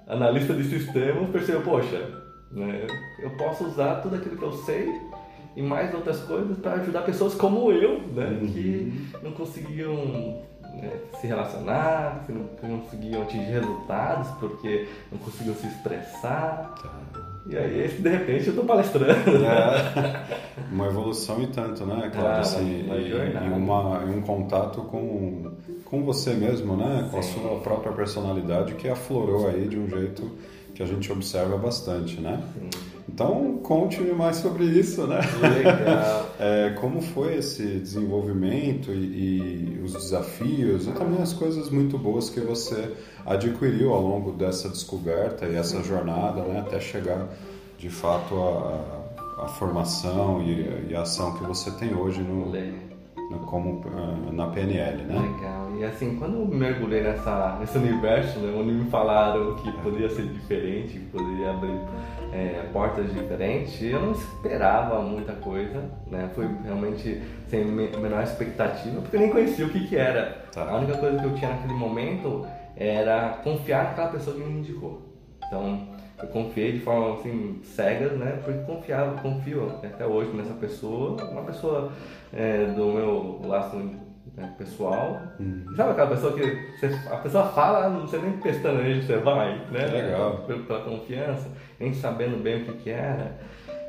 analista 0.05 0.53
de 0.53 0.63
sistemas 0.65 1.31
percebeu, 1.31 1.61
poxa, 1.61 2.07
né? 2.51 2.85
eu 3.17 3.31
posso 3.31 3.65
usar 3.65 3.95
tudo 3.95 4.17
aquilo 4.17 4.37
que 4.37 4.43
eu 4.43 4.51
sei 4.51 4.93
e 5.55 5.63
mais 5.63 5.91
outras 5.95 6.19
coisas 6.19 6.55
para 6.59 6.73
ajudar 6.73 7.01
pessoas 7.01 7.33
como 7.33 7.71
eu, 7.71 8.01
né? 8.09 8.37
Uhum. 8.39 8.47
Que 8.47 8.93
não 9.23 9.31
conseguiam 9.31 10.43
né, 10.75 10.91
se 11.19 11.27
relacionar, 11.27 12.23
que 12.25 12.31
não, 12.31 12.47
conseguiam 12.79 13.23
atingir 13.23 13.51
resultados 13.51 14.29
porque 14.39 14.87
não 15.11 15.17
conseguiam 15.19 15.55
se 15.55 15.67
expressar. 15.67 16.75
Tá. 16.81 17.21
E 17.47 17.55
aí, 17.55 17.87
de 17.87 18.09
repente, 18.09 18.47
eu 18.47 18.55
tô 18.55 18.63
palestrando. 18.63 19.45
É, 19.45 20.25
uma 20.71 20.87
evolução 20.87 21.41
e 21.43 21.47
tanto, 21.47 21.85
né, 21.85 22.09
Claro, 22.11 22.27
ah, 22.27 22.39
assim, 22.39 22.89
e, 22.89 23.09
e, 23.09 23.53
uma, 23.53 24.03
e 24.03 24.09
um 24.09 24.21
contato 24.21 24.81
com, 24.81 25.51
com 25.85 26.03
você 26.03 26.33
mesmo, 26.33 26.75
né? 26.75 27.07
Com 27.11 27.21
Sim. 27.21 27.39
a 27.39 27.41
sua 27.43 27.59
própria 27.59 27.91
personalidade 27.93 28.73
que 28.73 28.89
aflorou 28.89 29.47
aí 29.47 29.67
de 29.67 29.77
um 29.77 29.87
jeito 29.87 30.31
que 30.73 30.81
a 30.81 30.85
gente 30.87 31.11
observa 31.11 31.55
bastante, 31.57 32.19
né? 32.19 32.41
Sim. 32.53 32.94
Então, 33.07 33.59
conte-me 33.61 34.11
mais 34.11 34.37
sobre 34.37 34.65
isso, 34.65 35.05
né? 35.05 35.21
Legal. 35.39 36.29
é, 36.39 36.71
como 36.79 37.01
foi 37.01 37.37
esse 37.37 37.63
desenvolvimento 37.63 38.91
e, 38.91 39.77
e, 39.77 39.81
os 39.83 39.93
desafios 39.93 40.87
e 40.87 40.91
também 40.91 41.21
as 41.21 41.31
coisas 41.31 41.69
muito 41.69 41.97
boas 41.97 42.29
que 42.29 42.39
você 42.39 42.93
adquiriu 43.25 43.93
ao 43.93 44.01
longo 44.01 44.31
dessa 44.31 44.67
descoberta 44.69 45.45
e 45.45 45.55
essa 45.55 45.83
jornada, 45.83 46.41
né? 46.41 46.59
Até 46.59 46.79
chegar, 46.79 47.27
de 47.77 47.89
fato, 47.89 48.35
à 49.37 49.47
formação 49.47 50.41
e, 50.41 50.89
e 50.89 50.95
a 50.95 51.01
ação 51.01 51.37
que 51.37 51.43
você 51.43 51.69
tem 51.71 51.93
hoje 51.93 52.21
no, 52.21 52.51
como 53.45 53.81
uh, 53.85 54.31
na 54.31 54.47
PNL, 54.47 55.03
né? 55.03 55.19
Legal. 55.19 55.75
E 55.77 55.83
assim, 55.83 56.15
quando 56.17 56.39
eu 56.39 56.45
mergulhei 56.45 57.01
nessa, 57.01 57.57
nesse 57.59 57.77
universo, 57.77 58.39
né, 58.39 58.53
onde 58.57 58.71
me 58.71 58.89
falaram 58.89 59.55
que 59.55 59.71
poderia 59.81 60.09
ser 60.09 60.27
diferente, 60.27 60.99
que 60.99 61.05
poderia 61.05 61.51
abrir 61.51 61.79
é, 62.31 62.69
portas 62.71 63.13
diferentes, 63.13 63.81
eu 63.81 63.99
não 63.99 64.11
esperava 64.11 65.01
muita 65.01 65.33
coisa, 65.33 65.83
né? 66.09 66.29
Foi 66.33 66.47
realmente 66.63 67.21
sem 67.49 67.61
a 67.61 67.97
menor 67.97 68.23
expectativa, 68.23 69.01
porque 69.01 69.15
eu 69.15 69.21
nem 69.21 69.29
conhecia 69.29 69.65
o 69.65 69.69
que 69.69 69.87
que 69.87 69.97
era. 69.97 70.45
Tá. 70.53 70.69
A 70.69 70.77
única 70.77 70.97
coisa 70.97 71.19
que 71.19 71.25
eu 71.25 71.33
tinha 71.35 71.51
naquele 71.51 71.73
momento 71.73 72.45
era 72.75 73.39
confiar 73.43 73.85
naquela 73.85 74.09
pessoa 74.09 74.35
que 74.35 74.43
me 74.43 74.59
indicou. 74.59 75.01
Então, 75.47 75.94
eu 76.21 76.27
confiei 76.29 76.73
de 76.73 76.79
forma 76.79 77.15
assim 77.15 77.59
cega, 77.63 78.09
né? 78.09 78.39
Porque 78.43 78.59
confiava, 78.61 79.21
confio 79.21 79.69
até 79.83 80.05
hoje 80.05 80.31
nessa 80.35 80.53
pessoa, 80.53 81.21
uma 81.23 81.43
pessoa 81.43 81.91
é, 82.33 82.65
do 82.67 82.85
meu 82.85 83.41
laço 83.43 83.75
né, 84.35 84.53
pessoal. 84.57 85.21
Hum. 85.39 85.65
Sabe 85.75 85.91
aquela 85.91 86.09
pessoa 86.09 86.33
que 86.33 86.41
você, 86.79 86.87
a 87.11 87.17
pessoa 87.17 87.47
fala, 87.49 87.89
não 87.89 88.07
sei 88.07 88.21
nem 88.21 88.37
pestaneja, 88.37 89.01
você 89.01 89.17
vai, 89.17 89.59
né? 89.71 89.85
Legal. 89.87 90.43
Pela, 90.47 90.63
pela 90.63 90.81
confiança, 90.81 91.49
nem 91.79 91.93
sabendo 91.93 92.41
bem 92.41 92.61
o 92.61 92.65
que, 92.65 92.73
que 92.73 92.89
era. 92.89 93.37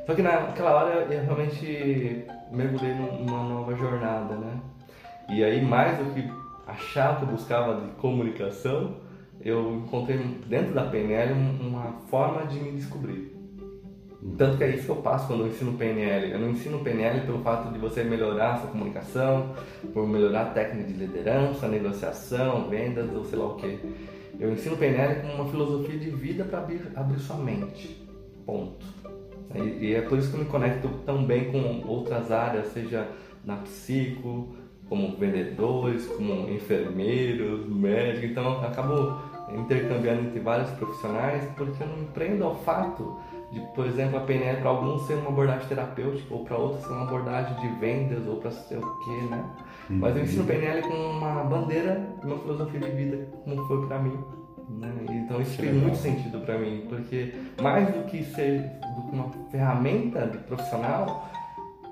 Só 0.06 0.14
que 0.14 0.22
naquela 0.22 0.74
hora 0.74 0.94
eu 1.12 1.24
realmente 1.24 2.24
mergulhei 2.50 2.94
numa 2.94 3.42
nova 3.42 3.74
jornada, 3.74 4.36
né? 4.36 4.60
E 5.28 5.42
aí 5.42 5.60
mais 5.64 5.98
do 5.98 6.14
que 6.14 6.28
achar 6.66 7.16
que 7.16 7.22
eu 7.22 7.28
buscava 7.28 7.80
de 7.80 7.90
comunicação, 7.92 8.94
eu 9.46 9.76
encontrei 9.76 10.18
dentro 10.48 10.74
da 10.74 10.84
PNL 10.84 11.32
uma 11.60 11.92
forma 12.08 12.46
de 12.46 12.58
me 12.58 12.72
descobrir. 12.72 13.32
Tanto 14.36 14.56
que 14.56 14.64
é 14.64 14.70
isso 14.74 14.86
que 14.86 14.90
eu 14.90 14.96
passo 14.96 15.28
quando 15.28 15.44
eu 15.44 15.46
ensino 15.46 15.74
PNL. 15.74 16.32
Eu 16.32 16.40
não 16.40 16.50
ensino 16.50 16.80
PNL 16.80 17.20
pelo 17.20 17.38
fato 17.42 17.72
de 17.72 17.78
você 17.78 18.02
melhorar 18.02 18.54
a 18.54 18.56
sua 18.56 18.70
comunicação, 18.70 19.54
por 19.94 20.08
melhorar 20.08 20.42
a 20.42 20.46
técnica 20.46 20.92
de 20.92 20.98
liderança, 20.98 21.68
negociação, 21.68 22.68
vendas 22.68 23.08
ou 23.14 23.24
sei 23.24 23.38
lá 23.38 23.46
o 23.46 23.54
que. 23.54 23.78
Eu 24.40 24.52
ensino 24.52 24.76
PNL 24.76 25.20
como 25.20 25.34
uma 25.34 25.48
filosofia 25.48 25.96
de 25.96 26.10
vida 26.10 26.44
para 26.44 26.58
abrir, 26.58 26.80
abrir 26.96 27.20
sua 27.20 27.36
mente. 27.36 28.04
Ponto. 28.44 28.84
E, 29.54 29.86
e, 29.86 29.94
é 29.94 30.02
por 30.02 30.18
isso 30.18 30.30
que 30.30 30.36
eu 30.36 30.40
me 30.40 30.50
conecto 30.50 30.88
também 31.06 31.52
com 31.52 31.86
outras 31.86 32.32
áreas, 32.32 32.66
seja 32.72 33.08
na 33.44 33.56
psico, 33.58 34.56
como 34.88 35.16
vendedores, 35.16 36.06
como 36.06 36.50
enfermeiros, 36.50 37.66
médicos. 37.68 38.30
Então 38.30 38.44
eu 38.44 38.66
acabo 38.66 39.20
intercambiando 39.48 40.22
entre 40.22 40.40
vários 40.40 40.70
profissionais 40.70 41.44
porque 41.56 41.82
eu 41.82 41.86
não 41.88 42.04
prendo 42.06 42.44
ao 42.44 42.56
fato 42.56 43.18
de, 43.50 43.60
por 43.74 43.86
exemplo, 43.86 44.18
a 44.18 44.20
PNL 44.20 44.60
para 44.60 44.70
alguns 44.70 45.06
ser 45.06 45.14
uma 45.14 45.28
abordagem 45.28 45.68
terapêutica 45.68 46.34
ou 46.34 46.44
para 46.44 46.56
outros 46.56 46.84
ser 46.84 46.92
uma 46.92 47.02
abordagem 47.02 47.54
de 47.60 47.68
vendas 47.78 48.26
ou 48.26 48.36
para 48.36 48.50
sei 48.50 48.78
o 48.78 48.98
que, 49.04 49.22
né? 49.30 49.44
Uhum. 49.88 49.98
Mas 49.98 50.16
eu 50.16 50.22
ensino 50.24 50.44
PNL 50.44 50.82
com 50.82 50.94
uma 50.94 51.44
bandeira 51.44 52.08
de 52.20 52.26
uma 52.26 52.38
filosofia 52.38 52.80
de 52.80 52.90
vida, 52.90 53.28
como 53.44 53.64
foi 53.66 53.86
para 53.86 53.98
mim. 54.00 54.18
Né? 54.68 54.92
Então 55.10 55.40
isso 55.40 55.56
tem 55.58 55.72
muito 55.72 55.96
sentido 55.96 56.40
para 56.40 56.58
mim, 56.58 56.86
porque 56.88 57.32
mais 57.62 57.88
do 57.94 58.02
que 58.04 58.24
ser 58.24 58.62
do 58.96 59.02
que 59.02 59.12
uma 59.12 59.30
ferramenta 59.48 60.26
de 60.26 60.38
profissional, 60.38 61.30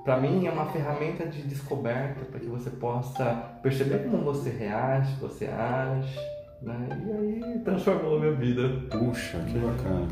para 0.04 0.18
mim 0.18 0.46
é 0.46 0.50
uma 0.50 0.66
ferramenta 0.66 1.25
de 1.25 1.42
descoberta 1.42 2.25
para 2.25 2.40
que 2.40 2.46
você 2.46 2.68
possa 2.68 3.25
perceber 3.62 3.99
como 4.11 4.25
você 4.25 4.50
reage, 4.50 5.14
você 5.20 5.46
age, 5.46 6.18
né? 6.62 6.88
E 7.06 7.12
aí 7.12 7.58
transformou 7.61 8.16
a 8.16 8.20
minha 8.20 8.32
vida. 8.32 8.68
Puxa, 8.90 9.38
que 9.40 9.58
bacana. 9.58 10.06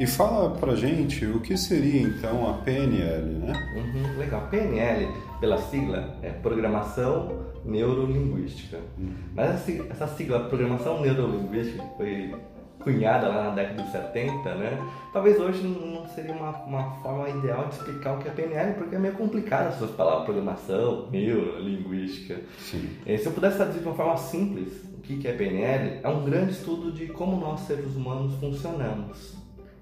E 0.00 0.06
fala 0.06 0.50
pra 0.50 0.74
gente 0.74 1.24
o 1.26 1.40
que 1.40 1.56
seria 1.56 2.02
então 2.02 2.48
a 2.50 2.54
PNL, 2.58 3.38
né? 3.38 3.52
Uhum, 3.76 4.18
legal. 4.18 4.48
PNL, 4.50 5.08
pela 5.40 5.58
sigla, 5.58 6.16
é 6.22 6.30
Programação 6.30 7.52
Neurolinguística. 7.64 8.78
Uhum. 8.98 9.12
Mas 9.34 9.68
essa 9.90 10.06
sigla, 10.08 10.48
Programação 10.48 11.00
Neurolinguística, 11.00 11.82
que 11.82 11.96
foi 11.96 12.34
cunhada 12.82 13.28
lá 13.28 13.44
na 13.44 13.50
década 13.50 13.82
de 13.82 13.92
70, 13.92 14.54
né? 14.56 14.78
Talvez 15.12 15.38
hoje 15.38 15.62
não 15.62 16.06
seria 16.08 16.32
uma, 16.32 16.50
uma 16.64 16.90
forma 16.96 17.28
ideal 17.28 17.68
de 17.68 17.76
explicar 17.76 18.14
o 18.14 18.18
que 18.18 18.28
é 18.28 18.32
PNL, 18.32 18.74
porque 18.74 18.96
é 18.96 18.98
meio 18.98 19.14
complicado 19.14 19.68
as 19.68 19.76
suas 19.76 19.92
palavras, 19.92 20.24
programação, 20.24 21.08
neurolinguística. 21.10 22.40
Sim. 22.58 22.90
E 23.06 23.16
se 23.16 23.26
eu 23.26 23.32
pudesse 23.32 23.56
traduzir 23.56 23.80
de 23.80 23.86
uma 23.86 23.94
forma 23.94 24.16
simples, 24.16 24.91
o 25.02 25.18
que 25.18 25.26
é 25.26 25.32
PNL? 25.32 26.00
É 26.02 26.08
um 26.08 26.24
grande 26.24 26.52
estudo 26.52 26.92
de 26.92 27.06
como 27.08 27.40
nós 27.40 27.60
seres 27.60 27.96
humanos 27.96 28.34
funcionamos. 28.38 29.34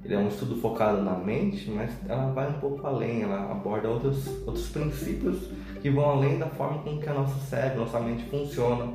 Ele 0.03 0.15
é 0.15 0.19
um 0.19 0.29
estudo 0.29 0.57
focado 0.57 1.03
na 1.03 1.15
mente, 1.15 1.71
mas 1.71 1.91
ela 2.09 2.33
vai 2.33 2.49
um 2.49 2.55
pouco 2.55 2.87
além, 2.87 3.23
ela 3.23 3.51
aborda 3.51 3.89
outros, 3.89 4.27
outros 4.47 4.69
princípios 4.69 5.51
que 5.83 5.91
vão 5.91 6.09
além 6.09 6.39
da 6.39 6.47
forma 6.47 6.83
com 6.83 6.99
que 6.99 7.09
a 7.09 7.13
nosso 7.13 7.39
cérebro, 7.47 7.81
nossa 7.81 8.01
mente 8.01 8.25
funciona. 8.25 8.91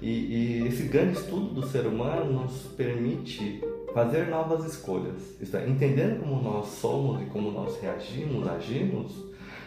E, 0.00 0.08
e 0.08 0.66
esse 0.68 0.84
grande 0.84 1.18
estudo 1.18 1.54
do 1.54 1.66
ser 1.66 1.86
humano 1.86 2.42
nos 2.42 2.62
permite 2.76 3.60
fazer 3.92 4.28
novas 4.28 4.64
escolhas. 4.64 5.36
Isto 5.40 5.56
é, 5.56 5.68
entendendo 5.68 6.20
como 6.20 6.40
nós 6.40 6.66
somos 6.68 7.20
e 7.20 7.24
como 7.26 7.50
nós 7.50 7.76
reagimos, 7.80 8.46
agimos, 8.46 9.24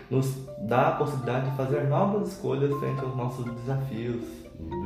nos 0.10 0.33
dá 0.60 0.89
a 0.89 0.91
possibilidade 0.91 1.50
de 1.50 1.57
fazer 1.57 1.83
novas 1.89 2.29
escolhas 2.29 2.74
frente 2.79 3.01
aos 3.01 3.15
nossos 3.15 3.45
desafios, 3.55 4.24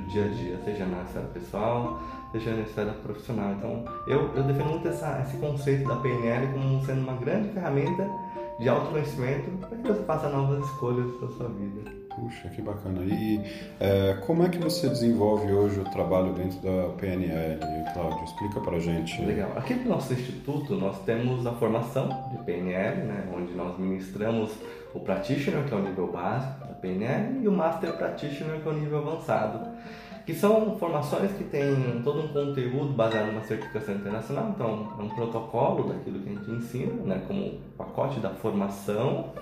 dia 0.07 0.25
a 0.25 0.27
dia, 0.27 0.59
seja 0.63 0.85
na 0.85 1.03
esfera 1.03 1.27
pessoal, 1.27 2.01
seja 2.31 2.51
na 2.51 2.61
esfera 2.61 2.91
profissional. 2.93 3.53
Então, 3.53 3.85
eu, 4.07 4.33
eu 4.35 4.43
defendo 4.43 4.69
muito 4.69 4.87
essa, 4.87 5.21
esse 5.25 5.37
conceito 5.37 5.87
da 5.87 5.95
PNL 5.97 6.47
como 6.53 6.83
sendo 6.85 7.01
uma 7.01 7.15
grande 7.15 7.49
ferramenta 7.49 8.09
de 8.59 8.69
autoconhecimento 8.69 9.51
para 9.67 9.77
que 9.77 9.87
você 9.87 10.03
faça 10.03 10.29
novas 10.29 10.63
escolhas 10.65 11.11
para 11.17 11.27
sua 11.29 11.49
vida. 11.49 11.91
Puxa, 12.15 12.47
que 12.47 12.61
bacana. 12.61 13.01
E 13.03 13.41
é, 13.79 14.13
como 14.25 14.43
é 14.43 14.49
que 14.49 14.57
você 14.57 14.87
desenvolve 14.87 15.51
hoje 15.51 15.81
o 15.81 15.83
trabalho 15.83 16.33
dentro 16.33 16.59
da 16.59 16.89
PNL, 16.93 17.59
Cláudio? 17.93 18.23
Explica 18.23 18.61
para 18.61 18.79
gente. 18.79 19.21
Legal. 19.21 19.51
Aqui 19.57 19.73
no 19.73 19.89
nosso 19.89 20.13
instituto 20.13 20.75
nós 20.75 20.97
temos 21.03 21.45
a 21.45 21.51
formação 21.51 22.07
de 22.31 22.37
PNL, 22.45 23.01
né, 23.03 23.27
onde 23.35 23.53
nós 23.53 23.77
ministramos 23.77 24.51
o 24.93 24.99
Practitioner, 25.01 25.65
que 25.65 25.73
é 25.73 25.77
o 25.77 25.81
nível 25.81 26.07
básico 26.07 26.64
PNL, 26.75 27.41
e 27.41 27.47
o 27.47 27.51
Master 27.51 27.93
Practitioner, 27.93 28.61
que 28.61 28.67
é 28.67 28.71
o 28.71 28.75
nível 28.75 28.99
avançado 28.99 29.75
que 30.25 30.33
são 30.33 30.75
formações 30.77 31.31
que 31.33 31.43
têm 31.43 32.01
todo 32.03 32.23
um 32.23 32.27
conteúdo 32.29 32.93
baseado 32.93 33.27
numa 33.27 33.43
certificação 33.43 33.93
internacional, 33.93 34.51
então 34.55 34.93
é 34.97 35.03
um 35.03 35.09
protocolo 35.09 35.89
daquilo 35.89 36.19
que 36.19 36.29
a 36.29 36.33
gente 36.33 36.51
ensina, 36.51 36.93
né, 37.03 37.21
como 37.27 37.59
pacote 37.77 38.19
da 38.19 38.31
formação, 38.31 39.33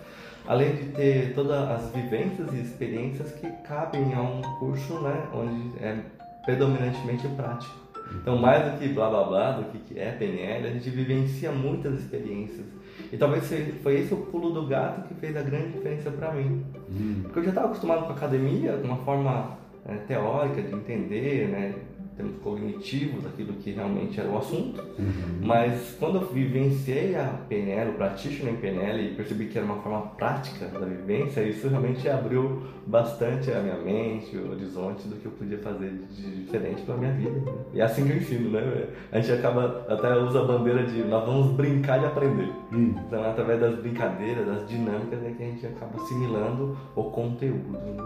além 0.45 0.75
de 0.75 0.83
ter 0.91 1.33
todas 1.33 1.69
as 1.69 1.89
vivências 1.91 2.53
e 2.53 2.59
experiências 2.59 3.31
que 3.31 3.49
cabem 3.65 4.13
a 4.13 4.21
um 4.21 4.41
curso 4.59 4.99
né, 4.99 5.25
onde 5.33 5.81
é 5.81 5.97
predominantemente 6.43 7.25
prático. 7.29 7.81
Então, 8.15 8.37
mais 8.37 8.69
do 8.69 8.77
que 8.77 8.89
blá 8.89 9.09
blá 9.09 9.23
blá, 9.23 9.51
do 9.51 9.63
que 9.79 9.97
é 9.97 10.11
PNL, 10.11 10.67
a 10.67 10.71
gente 10.71 10.89
vivencia 10.89 11.51
muitas 11.53 11.93
experiências. 12.01 12.65
E 13.13 13.17
talvez 13.17 13.43
foi 13.83 13.99
esse 13.99 14.11
o 14.11 14.17
pulo 14.17 14.49
do 14.49 14.65
gato 14.65 15.07
que 15.07 15.13
fez 15.13 15.37
a 15.37 15.43
grande 15.43 15.73
diferença 15.73 16.09
para 16.09 16.31
mim. 16.31 16.65
Hum. 16.89 17.21
Porque 17.21 17.37
eu 17.37 17.43
já 17.43 17.49
estava 17.49 17.67
acostumado 17.67 18.05
com 18.07 18.11
a 18.11 18.15
academia, 18.15 18.75
de 18.75 18.83
uma 18.83 18.97
forma 18.97 19.55
é, 19.87 19.93
teórica 20.07 20.63
de 20.63 20.73
entender, 20.73 21.47
né, 21.47 21.75
termos 22.15 22.35
cognitivos, 22.41 23.25
aquilo 23.25 23.53
que 23.53 23.71
realmente 23.71 24.19
era 24.19 24.29
o 24.29 24.37
assunto. 24.37 24.81
Uhum. 24.99 25.39
Mas 25.41 25.95
quando 25.99 26.21
eu 26.21 26.27
vivenciei 26.27 27.15
a 27.15 27.25
PNL, 27.47 27.91
o 27.91 27.93
practitioner 27.93 28.53
em 28.53 28.57
PNL 28.57 29.01
e 29.01 29.15
percebi 29.15 29.47
que 29.47 29.57
era 29.57 29.65
uma 29.65 29.81
forma 29.81 30.01
prática 30.17 30.67
da 30.67 30.85
vivência, 30.85 31.41
isso 31.41 31.67
realmente 31.67 32.07
abriu 32.07 32.63
bastante 32.85 33.51
a 33.51 33.59
minha 33.59 33.77
mente, 33.77 34.35
o 34.37 34.51
horizonte 34.51 35.07
do 35.07 35.15
que 35.15 35.25
eu 35.25 35.31
podia 35.31 35.57
fazer 35.59 35.91
de 36.11 36.43
diferente 36.43 36.81
para 36.83 36.95
minha 36.97 37.13
vida. 37.13 37.31
Né? 37.31 37.53
E 37.73 37.81
é 37.81 37.83
assim 37.83 38.05
que 38.05 38.11
eu 38.11 38.17
ensino, 38.17 38.51
né? 38.51 38.87
A 39.11 39.19
gente 39.19 39.31
acaba 39.31 39.85
até 39.87 40.15
usa 40.17 40.41
a 40.41 40.45
bandeira 40.45 40.83
de 40.83 41.03
nós 41.03 41.25
vamos 41.25 41.55
brincar 41.55 41.99
de 41.99 42.05
aprender. 42.05 42.51
Uhum. 42.71 42.95
Então, 43.07 43.23
através 43.23 43.59
das 43.59 43.79
brincadeiras, 43.79 44.45
das 44.45 44.67
dinâmicas 44.67 45.23
é 45.23 45.31
que 45.31 45.43
a 45.43 45.45
gente 45.45 45.65
acaba 45.65 46.01
assimilando 46.01 46.77
o 46.95 47.03
conteúdo. 47.05 47.71
Né? 47.71 47.97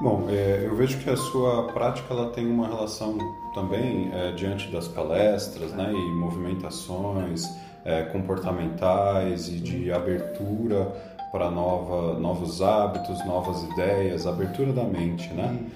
Bom, 0.00 0.26
é, 0.28 0.62
eu 0.64 0.74
vejo 0.74 0.98
que 0.98 1.08
a 1.08 1.16
sua 1.16 1.64
prática 1.72 2.12
ela 2.12 2.30
tem 2.30 2.46
uma 2.46 2.66
relação 2.66 3.16
também 3.54 4.10
é, 4.12 4.32
diante 4.32 4.68
das 4.70 4.88
palestras 4.88 5.72
né, 5.72 5.92
e 5.92 6.12
movimentações 6.14 7.48
é, 7.84 8.02
comportamentais 8.04 9.48
e 9.48 9.60
de 9.60 9.92
abertura 9.92 10.92
para 11.30 11.50
nova, 11.50 12.18
novos 12.18 12.62
hábitos, 12.62 13.24
novas 13.26 13.64
ideias, 13.64 14.24
abertura 14.24 14.72
da 14.72 14.84
mente, 14.84 15.32
né? 15.34 15.66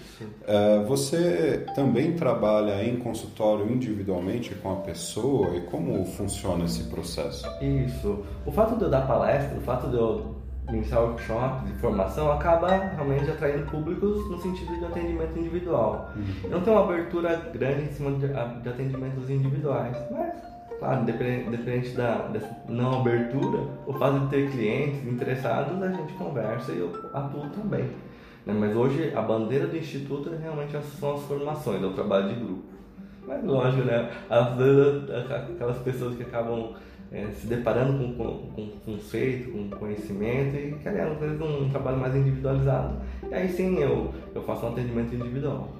É, 0.46 0.84
você 0.84 1.66
também 1.74 2.14
trabalha 2.14 2.84
em 2.84 2.96
consultório 3.00 3.68
individualmente 3.68 4.54
com 4.54 4.72
a 4.72 4.76
pessoa 4.76 5.56
e 5.56 5.62
como 5.62 6.04
funciona 6.04 6.64
esse 6.64 6.84
processo? 6.84 7.44
Isso. 7.60 8.24
O 8.46 8.52
fato 8.52 8.76
de 8.76 8.84
eu 8.84 8.88
dar 8.88 9.08
palestra, 9.08 9.58
o 9.58 9.60
fato 9.60 9.88
de 9.88 9.96
eu 9.96 10.37
iniciar 10.68 11.00
workshops 11.00 11.66
de 11.66 11.72
formação 11.74 12.30
acaba 12.32 12.68
realmente 12.68 13.30
atraindo 13.30 13.64
públicos 13.70 14.28
no 14.30 14.38
sentido 14.40 14.78
de 14.78 14.84
atendimento 14.84 15.38
individual. 15.38 16.10
Uhum. 16.14 16.50
Não 16.50 16.60
tem 16.60 16.72
uma 16.72 16.84
abertura 16.84 17.36
grande 17.52 17.84
em 17.84 17.92
cima 17.92 18.10
de, 18.12 18.28
de 18.28 18.68
atendimentos 18.68 19.30
individuais, 19.30 19.96
mas, 20.10 20.34
claro, 20.78 21.04
dependente 21.04 21.90
da 21.90 22.28
dessa 22.28 22.56
não 22.68 23.00
abertura, 23.00 23.60
o 23.86 23.92
fato 23.94 24.20
de 24.20 24.26
ter 24.28 24.50
clientes 24.50 25.06
interessados, 25.06 25.82
a 25.82 25.90
gente 25.90 26.12
conversa 26.14 26.72
e 26.72 26.78
eu 26.78 26.92
atuo 27.14 27.48
também. 27.50 27.88
Né? 28.44 28.54
Mas 28.54 28.76
hoje 28.76 29.12
a 29.14 29.22
bandeira 29.22 29.66
do 29.66 29.76
Instituto 29.76 30.30
realmente 30.30 30.76
são 30.98 31.14
as 31.14 31.22
formações, 31.22 31.82
é 31.82 31.86
o 31.86 31.92
trabalho 31.92 32.28
de 32.28 32.34
grupo. 32.34 32.78
Mas 33.26 33.44
lógico, 33.44 33.84
né? 33.84 34.10
Vezes 34.56 35.10
aquelas 35.30 35.76
pessoas 35.78 36.16
que 36.16 36.22
acabam 36.22 36.72
é, 37.12 37.26
se 37.32 37.46
deparando 37.46 37.98
com, 37.98 38.14
com, 38.14 38.48
com 38.54 38.68
conceito, 38.84 39.50
com 39.50 39.70
conhecimento 39.70 40.56
e 40.56 40.72
querendo 40.82 41.12
às 41.12 41.40
um 41.40 41.70
trabalho 41.70 41.98
mais 41.98 42.14
individualizado. 42.14 43.00
E 43.30 43.34
aí 43.34 43.48
sim 43.48 43.78
eu, 43.78 44.12
eu 44.34 44.42
faço 44.42 44.66
um 44.66 44.70
atendimento 44.70 45.14
individual. 45.14 45.70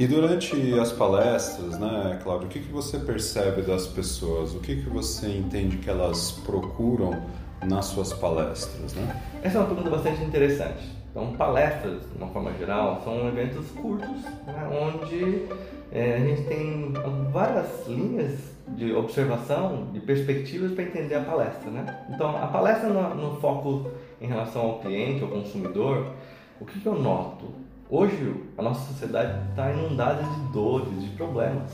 E 0.00 0.06
durante 0.06 0.56
as 0.78 0.92
palestras, 0.92 1.78
né, 1.78 2.18
Cláudio, 2.22 2.46
o 2.46 2.50
que, 2.50 2.60
que 2.60 2.72
você 2.72 2.98
percebe 2.98 3.60
das 3.60 3.86
pessoas? 3.86 4.54
O 4.54 4.60
que, 4.60 4.76
que 4.76 4.88
você 4.88 5.28
entende 5.28 5.76
que 5.76 5.90
elas 5.90 6.32
procuram 6.46 7.22
nas 7.64 7.86
suas 7.86 8.12
palestras? 8.12 8.94
Né? 8.94 9.22
Essa 9.42 9.58
é 9.58 9.60
uma 9.60 9.66
pergunta 9.68 9.90
bastante 9.90 10.22
interessante. 10.22 11.00
Então, 11.10 11.32
palestras, 11.32 12.02
de 12.02 12.18
uma 12.18 12.28
forma 12.28 12.52
geral, 12.54 13.00
são 13.02 13.26
eventos 13.28 13.68
curtos, 13.72 14.22
né, 14.46 14.68
onde 14.70 15.46
é, 15.90 16.14
a 16.14 16.18
gente 16.20 16.42
tem 16.42 16.92
várias 17.32 17.86
linhas 17.88 18.38
de 18.68 18.92
observação, 18.94 19.88
de 19.92 19.98
perspectivas 19.98 20.70
para 20.70 20.84
entender 20.84 21.16
a 21.16 21.22
palestra. 21.22 21.68
Né? 21.70 22.04
Então, 22.10 22.36
a 22.36 22.46
palestra 22.46 22.88
no, 22.88 23.14
no, 23.16 23.40
foco 23.40 23.90
em 24.20 24.28
relação 24.28 24.62
ao 24.62 24.78
cliente, 24.78 25.22
ao 25.22 25.28
consumidor, 25.28 26.12
o 26.60 26.64
que, 26.64 26.78
que 26.78 26.86
eu 26.86 26.94
noto? 26.94 27.46
hoje 27.90 28.34
a 28.56 28.62
nossa 28.62 28.92
sociedade 28.92 29.36
está 29.50 29.70
inundada 29.72 30.22
de 30.22 30.52
dores, 30.52 31.02
de 31.02 31.08
problemas. 31.16 31.72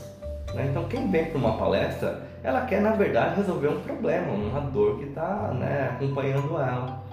Né? 0.53 0.67
Então 0.71 0.85
quem 0.87 1.09
vem 1.09 1.25
para 1.25 1.37
uma 1.37 1.57
palestra, 1.57 2.26
ela 2.47 2.61
quer 2.61 2.81
na 2.81 2.91
verdade 2.91 3.35
resolver 3.35 3.67
um 3.67 3.81
problema, 3.81 4.31
uma 4.31 4.61
dor 4.61 4.99
que 4.99 5.03
está 5.03 5.53
né, 5.53 5.91
acompanhando 5.93 6.53
ela. 6.53 7.03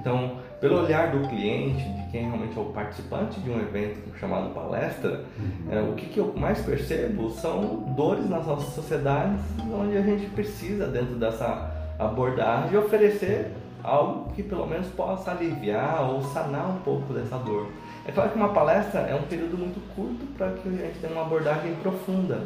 Então, 0.00 0.38
pelo 0.62 0.82
olhar 0.82 1.10
do 1.10 1.28
cliente, 1.28 1.86
de 1.86 2.10
quem 2.10 2.22
realmente 2.22 2.56
é 2.56 2.60
o 2.62 2.66
participante 2.66 3.38
de 3.40 3.50
um 3.50 3.60
evento 3.60 4.16
chamado 4.18 4.54
palestra, 4.54 5.24
uhum. 5.38 5.70
é, 5.70 5.82
o 5.82 5.92
que, 5.92 6.06
que, 6.06 6.18
eu 6.18 6.32
mais 6.34 6.60
percebo 6.62 7.28
são 7.28 7.92
dores 7.94 8.30
nas 8.30 8.46
nossas 8.46 8.72
sociedades, 8.72 9.38
onde 9.70 9.94
a 9.94 10.00
gente 10.00 10.24
precisa, 10.30 10.86
dentro 10.86 11.16
dessa 11.16 11.70
abordagem, 11.98 12.78
oferecer 12.78 13.52
algo 13.84 14.32
que 14.32 14.42
pelo 14.42 14.66
menos 14.66 14.86
possa 14.88 15.32
aliviar 15.32 16.10
ou 16.10 16.22
sanar 16.22 16.66
um 16.66 16.78
pouco 16.78 17.12
dessa 17.12 17.36
dor. 17.36 17.68
É 18.06 18.10
claro 18.10 18.30
que 18.30 18.36
uma 18.36 18.54
palestra 18.54 19.00
é 19.00 19.14
um 19.14 19.24
período 19.24 19.58
muito 19.58 19.80
curto 19.94 20.24
para 20.38 20.52
que 20.52 20.66
a 20.66 20.72
gente 20.72 20.98
tenha 20.98 21.12
uma 21.12 21.26
abordagem 21.26 21.74
profunda. 21.82 22.40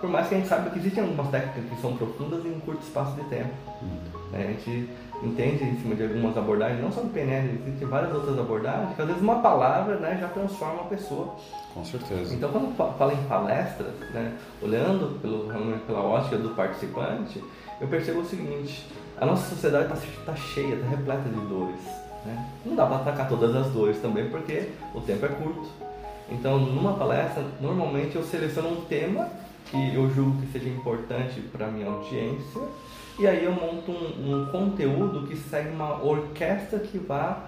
Por 0.00 0.10
mais 0.10 0.28
que 0.28 0.34
a 0.34 0.38
gente 0.38 0.48
saiba 0.48 0.70
que 0.70 0.78
existem 0.78 1.02
algumas 1.02 1.28
técnicas 1.28 1.64
que 1.64 1.80
são 1.80 1.96
profundas 1.96 2.44
em 2.44 2.50
um 2.50 2.60
curto 2.60 2.82
espaço 2.82 3.12
de 3.12 3.24
tempo. 3.24 3.54
Uhum. 3.80 4.14
A 4.34 4.38
gente 4.38 4.90
entende 5.22 5.64
em 5.64 5.80
cima 5.80 5.94
de 5.94 6.02
algumas 6.02 6.36
abordagens, 6.36 6.80
não 6.80 6.92
só 6.92 7.00
do 7.00 7.08
PNL, 7.08 7.60
existem 7.66 7.88
várias 7.88 8.12
outras 8.12 8.38
abordagens, 8.38 8.94
que 8.94 9.00
às 9.00 9.06
vezes 9.06 9.22
uma 9.22 9.40
palavra 9.40 9.96
né, 9.96 10.18
já 10.20 10.28
transforma 10.28 10.82
a 10.82 10.84
pessoa. 10.84 11.34
Com 11.72 11.84
certeza. 11.84 12.34
Então, 12.34 12.50
quando 12.50 12.76
falo 12.76 13.12
em 13.12 13.24
palestras, 13.24 13.94
né, 14.12 14.32
olhando 14.60 15.18
pelo, 15.20 15.48
pela 15.86 16.00
ótica 16.00 16.36
do 16.36 16.50
participante, 16.50 17.42
eu 17.80 17.88
percebo 17.88 18.20
o 18.20 18.24
seguinte: 18.24 18.86
a 19.20 19.26
nossa 19.26 19.48
sociedade 19.48 19.92
está 19.92 20.32
tá 20.32 20.36
cheia, 20.36 20.74
está 20.74 20.88
repleta 20.88 21.28
de 21.28 21.40
dores. 21.46 21.80
Né? 22.24 22.46
Não 22.64 22.74
dá 22.74 22.86
para 22.86 22.96
atacar 22.96 23.28
todas 23.28 23.54
as 23.54 23.68
dores 23.68 24.00
também, 24.00 24.28
porque 24.28 24.70
o 24.94 25.00
tempo 25.00 25.24
é 25.26 25.28
curto. 25.28 25.68
Então, 26.30 26.58
numa 26.58 26.94
palestra, 26.94 27.44
normalmente 27.60 28.16
eu 28.16 28.24
seleciono 28.24 28.70
um 28.70 28.84
tema 28.86 29.28
que 29.66 29.94
eu 29.94 30.08
julgo 30.14 30.40
que 30.42 30.52
seja 30.52 30.68
importante 30.68 31.40
para 31.52 31.66
minha 31.68 31.86
audiência 31.86 32.60
e 33.18 33.28
aí 33.28 33.44
eu 33.44 33.52
monto 33.52 33.92
um, 33.92 34.42
um 34.42 34.46
conteúdo 34.46 35.26
que 35.26 35.36
segue 35.36 35.70
uma 35.70 36.02
orquestra 36.02 36.80
que 36.80 36.98
vá 36.98 37.44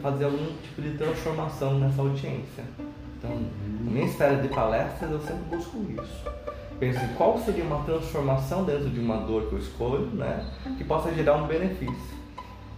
fazer 0.00 0.24
algum 0.24 0.46
tipo 0.62 0.80
de 0.80 0.96
transformação 0.96 1.78
nessa 1.78 2.00
audiência. 2.00 2.64
Então, 3.18 3.30
na 3.84 3.90
minha 3.90 4.06
esfera 4.06 4.36
de 4.36 4.48
palestras, 4.48 5.10
eu 5.10 5.20
sempre 5.20 5.56
busco 5.56 5.76
isso. 5.90 6.24
Penso 6.78 6.98
em 6.98 7.08
qual 7.14 7.38
seria 7.38 7.64
uma 7.64 7.84
transformação 7.84 8.64
dentro 8.64 8.88
de 8.88 9.00
uma 9.00 9.18
dor 9.18 9.48
que 9.48 9.52
eu 9.52 9.58
escolho, 9.58 10.06
né, 10.06 10.46
que 10.78 10.84
possa 10.84 11.12
gerar 11.12 11.36
um 11.36 11.46
benefício. 11.46 12.22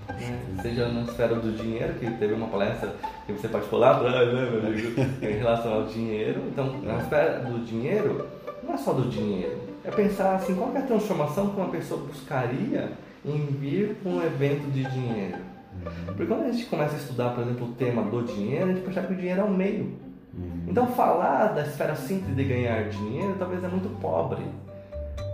Né? 0.08 0.58
Seja 0.60 0.88
na 0.88 1.02
esfera 1.02 1.36
do 1.36 1.52
dinheiro, 1.52 1.94
que 1.94 2.10
teve 2.10 2.34
uma 2.34 2.48
palestra 2.48 2.94
que 3.26 3.32
você 3.32 3.48
participou 3.48 3.78
lá 3.78 3.92
atrás, 3.92 4.34
né, 4.34 4.50
meu 4.50 4.66
amigo, 4.66 5.00
em 5.22 5.38
relação 5.38 5.72
ao 5.72 5.86
dinheiro. 5.86 6.42
Então, 6.48 6.80
na 6.82 6.98
esfera 6.98 7.40
do 7.40 7.64
dinheiro, 7.64 8.26
não 8.64 8.74
é 8.74 8.76
só 8.76 8.92
do 8.92 9.08
dinheiro, 9.08 9.58
é 9.84 9.90
pensar 9.90 10.36
assim, 10.36 10.54
qual 10.54 10.74
é 10.74 10.78
a 10.78 10.82
transformação 10.82 11.50
que 11.50 11.56
uma 11.56 11.68
pessoa 11.68 12.00
buscaria 12.02 12.92
em 13.24 13.46
vir 13.46 13.96
para 14.02 14.12
um 14.12 14.22
evento 14.22 14.70
de 14.70 14.84
dinheiro. 14.84 15.38
Uhum. 15.74 16.06
Porque 16.06 16.26
quando 16.26 16.44
a 16.44 16.52
gente 16.52 16.66
começa 16.66 16.94
a 16.94 16.98
estudar, 16.98 17.30
por 17.30 17.42
exemplo, 17.42 17.68
o 17.68 17.72
tema 17.72 18.02
do 18.02 18.22
dinheiro, 18.22 18.64
a 18.64 18.68
gente 18.74 18.84
percebe 18.84 19.08
que 19.08 19.12
o 19.14 19.16
dinheiro 19.16 19.40
é 19.40 19.44
um 19.44 19.54
meio. 19.54 19.98
Uhum. 20.36 20.64
Então 20.68 20.86
falar 20.88 21.48
da 21.48 21.62
esfera 21.62 21.94
simples 21.94 22.34
de 22.34 22.44
ganhar 22.44 22.88
dinheiro 22.88 23.34
talvez 23.38 23.62
é 23.62 23.68
muito 23.68 23.88
pobre. 24.00 24.42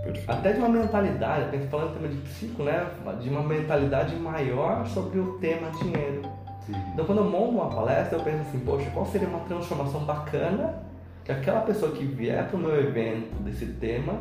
Perfeito. 0.05 0.31
Até 0.31 0.53
de 0.53 0.59
uma 0.59 0.69
mentalidade, 0.69 1.59
falando 1.69 1.91
em 1.91 1.95
tema 1.95 2.09
de 2.09 2.17
psico, 2.23 2.63
né? 2.63 2.87
De 3.21 3.29
uma 3.29 3.43
mentalidade 3.43 4.17
maior 4.17 4.87
sobre 4.87 5.19
o 5.19 5.35
tema 5.39 5.71
dinheiro. 5.71 6.23
Uhum. 6.69 6.75
Então 6.95 7.05
quando 7.05 7.19
eu 7.19 7.25
monto 7.25 7.53
uma 7.53 7.69
palestra, 7.69 8.19
eu 8.19 8.23
penso 8.23 8.41
assim, 8.43 8.61
poxa, 8.61 8.89
qual 8.91 9.07
seria 9.07 9.29
uma 9.29 9.41
transformação 9.41 10.05
bacana 10.05 10.90
que 11.31 11.33
aquela 11.33 11.61
pessoa 11.61 11.93
que 11.93 12.05
vier 12.05 12.49
para 12.49 12.57
o 12.57 12.61
meu 12.61 12.75
evento 12.77 13.35
desse 13.43 13.67
tema, 13.67 14.15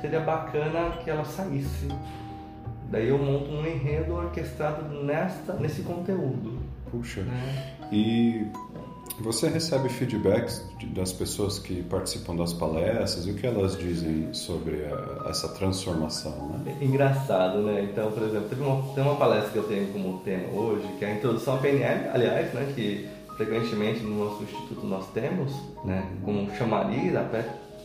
seria 0.00 0.20
bacana 0.20 0.90
que 1.02 1.08
ela 1.08 1.24
saísse. 1.24 1.88
Daí 2.90 3.08
eu 3.08 3.18
monto 3.18 3.50
um 3.50 3.66
enredo 3.66 4.14
orquestrado 4.14 4.84
nesta, 5.04 5.54
nesse 5.54 5.82
conteúdo. 5.82 6.58
Puxa. 6.90 7.22
Né? 7.22 7.76
E 7.92 8.46
você 9.20 9.48
recebe 9.48 9.88
feedbacks 9.88 10.64
das 10.94 11.12
pessoas 11.12 11.58
que 11.58 11.82
participam 11.84 12.36
das 12.36 12.52
palestras 12.52 13.26
e 13.26 13.30
o 13.30 13.34
que 13.34 13.46
elas 13.46 13.76
dizem 13.76 14.32
sobre 14.32 14.84
a, 14.84 15.28
essa 15.30 15.48
transformação, 15.48 16.60
né? 16.64 16.76
Engraçado, 16.80 17.58
né? 17.62 17.88
Então, 17.90 18.10
por 18.12 18.22
exemplo, 18.22 18.48
teve 18.48 18.62
uma, 18.62 18.94
tem 18.94 19.02
uma 19.02 19.16
palestra 19.16 19.50
que 19.50 19.58
eu 19.58 19.64
tenho 19.64 19.92
como 19.92 20.18
tema 20.20 20.48
hoje, 20.52 20.86
que 20.98 21.04
é 21.04 21.12
a 21.12 21.14
introdução 21.14 21.54
à 21.54 21.58
PNL, 21.58 22.08
aliás, 22.12 22.52
né? 22.52 22.72
Que 22.74 23.08
frequentemente 23.36 24.00
no 24.00 24.24
nosso 24.24 24.42
instituto 24.42 24.86
nós 24.86 25.06
temos, 25.12 25.52
né, 25.84 26.04
como 26.24 26.50
chamariz, 26.56 27.14
até, 27.14 27.44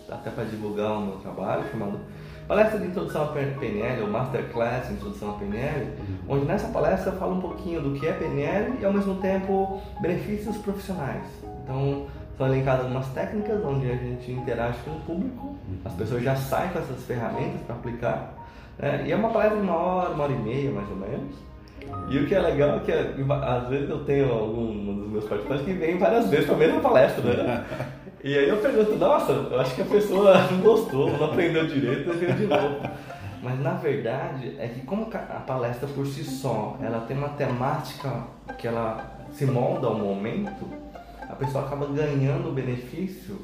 até 0.09 0.29
para 0.29 0.45
divulgar 0.45 0.93
o 0.93 1.05
meu 1.05 1.17
trabalho, 1.17 1.63
chamado 1.69 1.99
Palestra 2.47 2.79
de 2.79 2.87
Introdução 2.87 3.23
à 3.23 3.27
PNL, 3.27 4.01
ou 4.01 4.09
Masterclass 4.09 4.87
de 4.87 4.93
Introdução 4.93 5.31
à 5.31 5.33
PNL, 5.33 5.87
onde 6.27 6.45
nessa 6.45 6.67
palestra 6.67 7.11
eu 7.11 7.17
falo 7.17 7.35
um 7.35 7.41
pouquinho 7.41 7.81
do 7.81 7.99
que 7.99 8.07
é 8.07 8.13
PNL 8.13 8.77
e 8.81 8.85
ao 8.85 8.93
mesmo 8.93 9.15
tempo 9.15 9.81
benefícios 10.01 10.57
profissionais. 10.57 11.23
Então, 11.63 12.07
são 12.37 12.47
elencadas 12.47 12.85
algumas 12.85 13.07
técnicas 13.09 13.63
onde 13.63 13.89
a 13.89 13.95
gente 13.95 14.31
interage 14.31 14.79
com 14.83 14.91
o 14.91 14.99
público, 15.01 15.55
as 15.85 15.93
pessoas 15.93 16.23
já 16.23 16.35
saem 16.35 16.71
com 16.71 16.79
essas 16.79 17.03
ferramentas 17.03 17.61
para 17.61 17.75
aplicar, 17.75 18.33
né? 18.79 19.03
e 19.05 19.11
é 19.11 19.15
uma 19.15 19.29
palestra 19.29 19.57
de 19.57 19.63
uma 19.63 19.75
hora, 19.75 20.09
uma 20.09 20.23
hora 20.23 20.33
e 20.33 20.37
meia 20.37 20.71
mais 20.71 20.89
ou 20.89 20.95
menos, 20.95 21.35
e 22.09 22.19
o 22.19 22.27
que 22.27 22.35
é 22.35 22.39
legal 22.39 22.77
é 22.77 22.79
que 22.79 22.91
às 22.91 23.67
vezes 23.69 23.89
eu 23.89 24.03
tenho 24.03 24.31
algum 24.31 24.95
dos 24.95 25.09
meus 25.09 25.25
participantes 25.25 25.65
que 25.65 25.73
vem 25.73 25.97
várias 25.97 26.29
vezes 26.29 26.45
para 26.45 26.55
a 26.55 26.57
mesma 26.57 26.79
palestra, 26.79 27.43
né? 27.43 27.65
E 28.23 28.37
aí 28.37 28.47
eu 28.47 28.57
pergunto, 28.57 28.95
nossa, 28.97 29.31
eu 29.31 29.59
acho 29.59 29.73
que 29.73 29.81
a 29.81 29.85
pessoa 29.85 30.45
não 30.51 30.59
gostou, 30.59 31.09
não 31.09 31.25
aprendeu 31.25 31.65
direito, 31.65 32.07
e 32.11 32.17
veio 32.17 32.33
de 32.33 32.45
novo. 32.45 32.77
Mas 33.41 33.59
na 33.59 33.71
verdade 33.71 34.55
é 34.59 34.67
que 34.67 34.81
como 34.81 35.09
a 35.11 35.39
palestra 35.39 35.87
por 35.87 36.05
si 36.05 36.23
só, 36.23 36.77
ela 36.83 36.99
tem 37.07 37.17
uma 37.17 37.29
temática 37.29 38.25
que 38.59 38.67
ela 38.67 39.25
se 39.33 39.45
molda 39.45 39.87
ao 39.87 39.95
momento, 39.95 40.67
a 41.27 41.35
pessoa 41.35 41.65
acaba 41.65 41.87
ganhando 41.87 42.49
o 42.49 42.51
benefício 42.51 43.39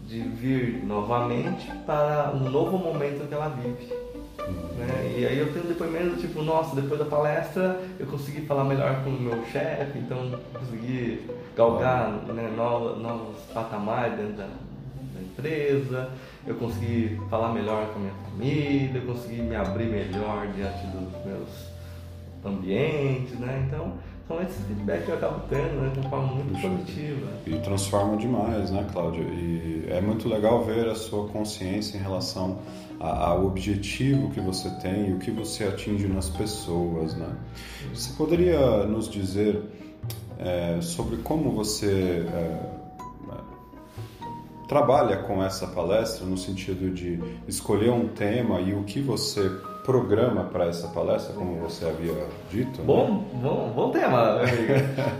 de 0.00 0.20
vir 0.20 0.84
novamente 0.84 1.70
para 1.86 2.30
um 2.34 2.50
novo 2.50 2.76
momento 2.76 3.26
que 3.26 3.34
ela 3.34 3.48
vive. 3.48 3.90
Né? 4.78 5.16
E 5.18 5.26
aí 5.26 5.38
eu 5.38 5.52
tenho 5.52 5.66
depoimento 5.66 6.16
tipo, 6.16 6.42
nossa, 6.42 6.76
depois 6.76 6.98
da 6.98 7.06
palestra 7.06 7.80
eu 7.98 8.06
consegui 8.06 8.42
falar 8.42 8.64
melhor 8.64 9.02
com 9.02 9.10
o 9.10 9.20
meu 9.20 9.44
chefe, 9.46 9.98
então 9.98 10.38
consegui 10.52 11.26
galgar 11.56 12.10
né, 12.10 12.52
novos, 12.56 13.02
novos 13.02 13.40
patamares 13.52 14.16
dentro 14.16 14.34
da, 14.34 14.44
da, 14.44 15.20
empresa, 15.20 16.10
eu 16.46 16.54
consegui 16.54 17.20
falar 17.28 17.52
melhor 17.52 17.88
com 17.88 17.96
a 17.96 18.02
minha 18.02 18.14
família, 18.30 19.00
eu 19.00 19.06
consegui 19.06 19.42
me 19.42 19.56
abrir 19.56 19.86
melhor 19.86 20.46
diante 20.54 20.86
dos 20.86 21.24
meus 21.24 21.68
ambientes, 22.44 23.38
né? 23.38 23.66
Então 23.66 23.94
são 24.28 24.42
esses 24.42 24.62
feedbacks 24.66 25.06
que 25.06 25.10
eu 25.10 25.14
acabo 25.16 25.40
tendo, 25.48 25.80
né? 25.80 25.90
De 25.90 26.00
uma 26.00 26.10
forma 26.10 26.34
muito 26.34 26.52
Puxa, 26.52 26.68
positiva. 26.68 27.28
E 27.46 27.58
transforma 27.60 28.16
demais, 28.18 28.70
né, 28.70 28.86
Cláudio? 28.92 29.22
E 29.22 29.86
é 29.88 30.00
muito 30.02 30.28
legal 30.28 30.62
ver 30.62 30.86
a 30.86 30.94
sua 30.94 31.26
consciência 31.28 31.96
em 31.96 32.00
relação 32.00 32.58
ao 33.00 33.46
objetivo 33.46 34.30
que 34.30 34.40
você 34.40 34.68
tem 34.82 35.10
e 35.10 35.14
o 35.14 35.18
que 35.18 35.30
você 35.30 35.64
atinge 35.64 36.06
nas 36.06 36.28
pessoas, 36.28 37.14
né? 37.16 37.34
Você 37.94 38.12
poderia 38.12 38.84
nos 38.84 39.08
dizer 39.08 39.62
é, 40.38 40.78
sobre 40.82 41.16
como 41.18 41.50
você 41.50 42.26
é, 42.28 42.78
trabalha 44.68 45.16
com 45.22 45.42
essa 45.42 45.66
palestra 45.66 46.26
no 46.26 46.36
sentido 46.36 46.90
de 46.92 47.18
escolher 47.48 47.90
um 47.90 48.08
tema 48.08 48.60
e 48.60 48.74
o 48.74 48.84
que 48.84 49.00
você 49.00 49.50
programa 49.88 50.44
para 50.44 50.66
essa 50.66 50.86
palestra, 50.88 51.34
como 51.34 51.60
você 51.60 51.86
havia 51.86 52.12
dito? 52.50 52.82
Bom, 52.82 53.06
né? 53.08 53.40
bom, 53.42 53.72
bom 53.74 53.90
tema, 53.90 54.32
amigo. 54.32 54.74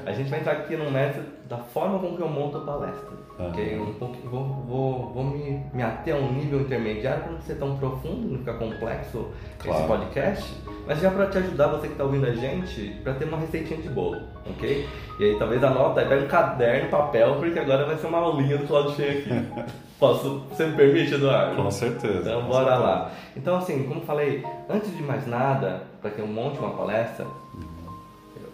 A 0.04 0.12
gente 0.12 0.28
vai 0.28 0.40
entrar 0.40 0.52
aqui 0.52 0.76
no 0.76 0.90
método 0.90 1.24
da 1.48 1.57
forma 1.57 1.98
como 1.98 2.14
que 2.14 2.22
eu 2.22 2.28
monto 2.28 2.59
a 2.59 2.61
palestra. 2.61 3.16
Uhum. 3.38 3.48
Okay? 3.48 3.78
Um 3.78 3.94
pouco, 3.94 4.16
vou, 4.28 4.44
vou, 4.68 5.12
vou 5.14 5.24
me, 5.24 5.64
me 5.72 5.83
ater 5.83 6.14
a 6.14 6.18
um 6.18 6.35
nível 6.35 6.61
intermediário 6.61 7.22
para 7.22 7.33
não 7.33 7.40
ser 7.40 7.54
tão 7.54 7.78
profundo, 7.78 8.28
não 8.28 8.38
ficar 8.40 8.59
complexo 8.59 9.28
claro. 9.59 9.78
esse 9.78 9.88
podcast, 9.88 10.54
mas 10.87 11.00
já 11.00 11.11
para 11.12 11.28
te 11.28 11.38
ajudar, 11.38 11.68
você 11.68 11.87
que 11.87 11.94
está 11.94 12.04
ouvindo 12.04 12.26
a 12.26 12.35
gente, 12.35 12.90
para 13.02 13.14
ter 13.14 13.24
uma 13.24 13.38
receitinha 13.38 13.81
de 13.81 13.88
bolo, 13.88 14.20
ok? 14.50 14.87
E 15.18 15.24
aí 15.24 15.38
talvez 15.38 15.64
anota, 15.64 16.00
aí 16.00 16.09
pega 16.09 16.26
um 16.26 16.28
caderno, 16.28 16.90
papel, 16.90 17.37
porque 17.37 17.59
agora 17.59 17.87
vai 17.87 17.96
ser 17.96 18.07
uma 18.07 18.18
aulinha 18.18 18.59
do 18.59 18.66
Claudio 18.66 18.94
Cheio 18.96 19.20
aqui. 19.20 19.78
Posso? 19.98 20.44
Você 20.50 20.66
me 20.66 20.76
permite, 20.76 21.14
Eduardo? 21.14 21.56
Com 21.56 21.70
certeza. 21.70 22.20
Então 22.20 22.42
com 22.42 22.48
bora 22.48 22.66
certeza. 22.66 22.87
lá. 22.87 23.11
Então 23.37 23.56
assim, 23.56 23.82
como 23.84 24.00
falei, 24.02 24.44
antes 24.68 24.96
de 24.96 25.02
mais 25.02 25.26
nada, 25.26 25.82
para 26.00 26.11
que 26.11 26.20
eu 26.20 26.26
monte 26.26 26.58
uma 26.58 26.70
palestra, 26.70 27.26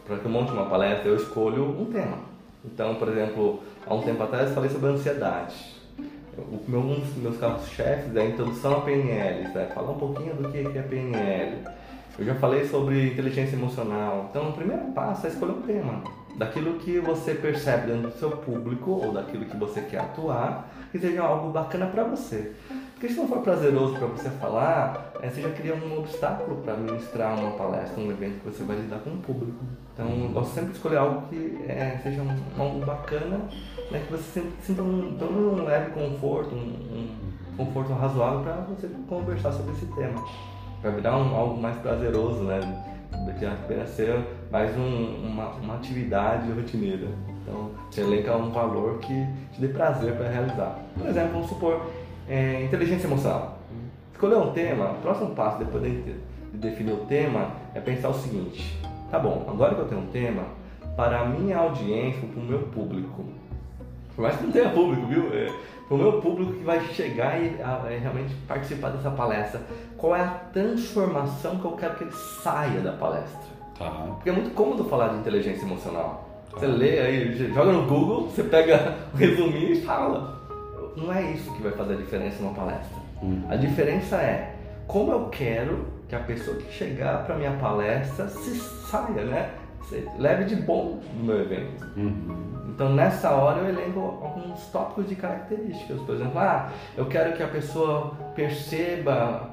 para 0.07 0.19
que 0.19 0.25
eu 0.25 0.31
monte 0.31 0.53
uma 0.53 0.67
palestra, 0.67 1.09
eu 1.09 1.17
escolho 1.17 1.65
um 1.65 1.87
tema. 1.87 2.19
Então, 2.65 2.95
por 2.95 3.09
exemplo, 3.09 3.61
há 3.87 3.95
um 3.95 4.01
tempo 4.01 4.23
atrás 4.23 4.49
eu 4.49 4.55
falei 4.55 4.71
sobre 4.71 4.89
ansiedade. 4.91 5.55
O 6.37 6.59
meu, 6.67 6.81
um 6.81 6.99
dos 6.99 7.17
meus 7.17 7.37
carros-chefes 7.37 8.17
é 8.17 8.21
a 8.21 8.25
introdução 8.25 8.79
à 8.79 8.81
PNL, 8.81 9.49
né? 9.55 9.71
falar 9.75 9.91
um 9.91 9.99
pouquinho 9.99 10.35
do 10.35 10.51
que 10.51 10.59
é 10.59 10.83
PNL. 10.83 11.59
Eu 12.19 12.25
já 12.25 12.35
falei 12.37 12.67
sobre 12.67 13.09
inteligência 13.09 13.55
emocional. 13.55 14.29
Então, 14.31 14.49
o 14.49 14.53
primeiro 14.53 14.85
passo 14.93 15.27
é 15.27 15.31
escolher 15.31 15.53
um 15.53 15.63
tema. 15.63 16.03
Daquilo 16.37 16.75
que 16.79 16.99
você 16.99 17.35
percebe 17.35 17.89
dentro 17.89 18.11
do 18.11 18.19
seu 18.19 18.31
público 18.31 18.91
ou 18.91 19.13
daquilo 19.13 19.45
que 19.45 19.57
você 19.57 19.81
quer 19.83 20.01
atuar, 20.01 20.69
que 20.95 21.01
seja 21.01 21.23
algo 21.23 21.51
bacana 21.51 21.87
para 21.87 22.05
você. 22.05 22.53
Porque 22.93 23.09
se 23.09 23.17
não 23.17 23.27
for 23.27 23.39
prazeroso 23.39 23.97
para 23.97 24.07
você 24.07 24.31
falar, 24.31 25.13
é, 25.21 25.29
você 25.29 25.43
já 25.43 25.51
cria 25.51 25.75
um 25.75 25.99
obstáculo 25.99 26.63
para 26.63 26.77
ministrar 26.77 27.37
uma 27.37 27.51
palestra, 27.51 28.01
um 28.01 28.13
evento 28.13 28.39
que 28.39 28.51
você 28.51 28.63
vai 28.63 28.77
lidar 28.77 29.01
com 29.01 29.11
o 29.11 29.17
público. 29.17 29.59
Então, 29.93 30.09
eu 30.09 30.29
gosto 30.29 30.55
sempre 30.55 30.71
de 30.71 30.77
escolher 30.77 30.99
algo 30.99 31.27
que 31.27 31.65
é, 31.67 31.99
seja 32.01 32.23
um, 32.23 32.31
algo 32.57 32.87
bacana, 32.87 33.39
né, 33.91 34.05
que 34.07 34.13
você 34.13 34.45
sinta 34.63 34.83
um, 34.83 35.19
um 35.21 35.65
leve 35.65 35.91
conforto, 35.91 36.55
um, 36.55 37.09
um 37.53 37.57
conforto 37.57 37.93
razoável 37.93 38.43
para 38.43 38.55
você 38.59 38.89
conversar 39.09 39.51
sobre 39.51 39.73
esse 39.73 39.87
tema 39.87 40.25
para 40.81 40.93
virar 40.93 41.17
um, 41.17 41.35
algo 41.35 41.61
mais 41.61 41.77
prazeroso, 41.79 42.45
né? 42.45 42.61
Apenas 43.65 43.89
ser 43.91 44.25
mais 44.49 44.77
um, 44.77 45.27
uma, 45.27 45.49
uma 45.55 45.75
atividade 45.75 46.53
rotineira. 46.53 47.09
Então, 47.47 47.71
você 47.91 48.01
elenca 48.01 48.35
um 48.37 48.51
valor 48.51 48.99
que 48.99 49.27
te 49.53 49.61
dê 49.61 49.69
prazer 49.69 50.15
para 50.17 50.29
realizar. 50.29 50.79
Por 50.99 51.07
exemplo, 51.07 51.33
vamos 51.33 51.49
supor, 51.49 51.91
é, 52.29 52.65
inteligência 52.65 53.07
emocional. 53.07 53.59
Escolher 54.13 54.37
um 54.37 54.53
tema, 54.53 54.93
o 54.93 54.95
próximo 55.03 55.35
passo 55.35 55.59
depois 55.59 55.83
de, 55.83 56.03
de 56.03 56.17
definir 56.55 56.93
o 56.93 57.05
tema 57.07 57.51
é 57.75 57.81
pensar 57.81 58.09
o 58.09 58.15
seguinte: 58.15 58.81
tá 59.11 59.19
bom, 59.19 59.45
agora 59.49 59.75
que 59.75 59.81
eu 59.83 59.89
tenho 59.89 60.01
um 60.01 60.07
tema, 60.07 60.45
para 60.97 61.21
a 61.21 61.25
minha 61.27 61.59
audiência, 61.59 62.27
para 62.27 62.41
o 62.41 62.45
meu 62.45 62.61
público, 62.61 63.25
por 64.15 64.23
mais 64.23 64.37
que 64.37 64.45
não 64.45 64.53
tenha 64.53 64.71
público, 64.71 65.07
viu? 65.07 65.29
É, 65.35 65.53
para 65.87 65.95
o 65.95 65.99
meu 65.99 66.21
público 66.21 66.53
que 66.55 66.65
vai 66.65 66.81
chegar 66.95 67.39
e 67.39 67.61
a, 67.63 67.91
é, 67.91 67.99
realmente 67.99 68.35
participar 68.49 68.91
dessa 68.91 69.11
palestra, 69.11 69.61
qual 69.99 70.17
é 70.17 70.23
a 70.23 70.29
transformação 70.53 71.59
que 71.59 71.65
eu 71.65 71.73
quero 71.73 71.97
que 71.97 72.05
ele 72.05 72.13
saia 72.13 72.81
da 72.81 72.93
palestra? 72.93 73.55
Tá. 73.79 73.91
Porque 73.91 74.31
é 74.31 74.33
muito 74.33 74.55
cômodo 74.55 74.85
falar 74.85 75.09
de 75.09 75.17
inteligência 75.17 75.65
emocional. 75.65 76.34
Você 76.55 76.67
lê 76.67 77.01
aí, 77.01 77.53
joga 77.53 77.73
no 77.73 77.87
Google, 77.87 78.29
você 78.29 78.45
pega 78.45 78.97
o 79.13 79.17
resuminho 79.17 79.73
e 79.73 79.81
fala. 79.83 80.35
Não 80.97 81.13
é 81.13 81.33
isso 81.33 81.53
que 81.55 81.63
vai 81.63 81.73
fazer 81.73 81.95
a 81.95 81.97
diferença 81.97 82.43
numa 82.43 82.55
palestra. 82.55 82.97
Uhum. 83.21 83.45
A 83.49 83.57
diferença 83.57 84.17
é 84.17 84.55
como 84.87 85.11
eu 85.11 85.29
quero 85.29 85.87
que 86.09 86.15
a 86.15 86.21
pessoa 86.21 86.57
que 86.57 86.73
chegar 86.73 87.25
para 87.25 87.37
minha 87.37 87.53
palestra 87.53 88.29
se 88.29 88.55
saia, 88.89 89.25
né? 89.25 89.51
Se 89.89 90.09
leve 90.19 90.45
de 90.45 90.57
bom 90.57 91.01
no 91.17 91.25
meu 91.25 91.41
evento. 91.41 91.85
Uhum. 91.97 92.55
Então 92.69 92.93
nessa 92.95 93.31
hora 93.31 93.61
eu 93.61 93.69
elenco 93.69 94.01
alguns 94.01 94.67
tópicos 94.67 95.09
de 95.09 95.17
características. 95.17 96.01
Por 96.03 96.15
exemplo, 96.15 96.39
ah, 96.39 96.71
eu 96.97 97.07
quero 97.07 97.37
que 97.37 97.43
a 97.43 97.49
pessoa 97.49 98.13
perceba 98.35 99.51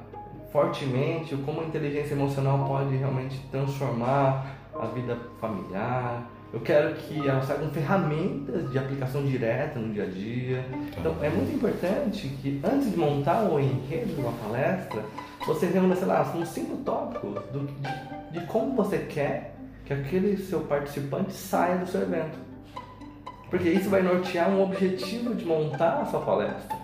fortemente 0.52 1.34
como 1.36 1.62
a 1.62 1.64
inteligência 1.64 2.14
emocional 2.14 2.66
pode 2.66 2.94
realmente 2.96 3.40
transformar 3.50 4.46
a 4.78 4.86
vida 4.86 5.16
familiar. 5.40 6.22
Eu 6.52 6.60
quero 6.60 6.94
que 6.96 7.26
ela 7.26 7.42
saiba 7.42 7.64
com 7.64 7.70
ferramentas 7.70 8.70
de 8.70 8.78
aplicação 8.78 9.24
direta 9.24 9.78
no 9.78 9.92
dia 9.92 10.04
a 10.04 10.06
dia. 10.06 10.64
Então 10.98 11.16
é 11.22 11.30
muito 11.30 11.54
importante 11.54 12.28
que 12.42 12.60
antes 12.62 12.90
de 12.90 12.96
montar 12.98 13.44
o 13.44 13.58
enredo 13.58 14.14
de 14.14 14.20
uma 14.20 14.32
palestra, 14.32 15.02
você 15.46 15.66
reúna, 15.66 15.96
sei 15.96 16.06
lá, 16.06 16.30
uns 16.36 16.48
cinco 16.48 16.76
tópicos 16.84 17.42
do, 17.52 17.66
de, 17.66 18.38
de 18.38 18.46
como 18.46 18.76
você 18.76 18.98
quer 18.98 19.54
que 19.86 19.94
aquele 19.94 20.36
seu 20.36 20.60
participante 20.60 21.32
saia 21.32 21.78
do 21.78 21.86
seu 21.86 22.02
evento. 22.02 22.38
Porque 23.48 23.70
isso 23.70 23.88
vai 23.88 24.02
nortear 24.02 24.50
um 24.50 24.62
objetivo 24.62 25.34
de 25.34 25.46
montar 25.46 26.02
a 26.02 26.06
sua 26.06 26.20
palestra. 26.20 26.81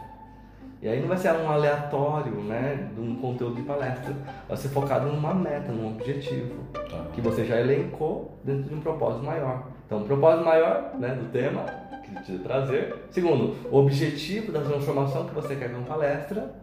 E 0.81 0.89
aí 0.89 1.01
não 1.01 1.09
vai 1.09 1.17
ser 1.17 1.33
um 1.33 1.51
aleatório, 1.51 2.33
né, 2.43 2.89
de 2.95 3.01
um 3.01 3.17
conteúdo 3.17 3.57
de 3.57 3.63
palestra. 3.63 4.15
Vai 4.47 4.57
ser 4.57 4.69
focado 4.69 5.09
numa 5.09 5.35
meta, 5.35 5.73
num 5.73 5.89
objetivo. 5.89 6.55
Tá. 6.73 7.07
Que 7.13 7.21
você 7.21 7.45
já 7.45 7.61
elencou 7.61 8.39
dentro 8.45 8.69
de 8.69 8.75
um 8.75 8.81
propósito 8.81 9.25
maior. 9.25 9.65
Então, 9.87 10.03
o 10.03 10.05
propósito 10.05 10.45
maior, 10.45 10.95
né, 10.99 11.09
do 11.15 11.31
tema, 11.33 11.65
que 12.05 12.23
te 12.23 12.39
trazer. 12.39 12.95
Segundo, 13.11 13.57
o 13.71 13.79
objetivo 13.79 14.53
da 14.53 14.61
transformação 14.61 15.27
que 15.27 15.35
você 15.35 15.57
quer 15.57 15.73
com 15.73 15.81
a 15.81 15.85
palestra. 15.85 16.55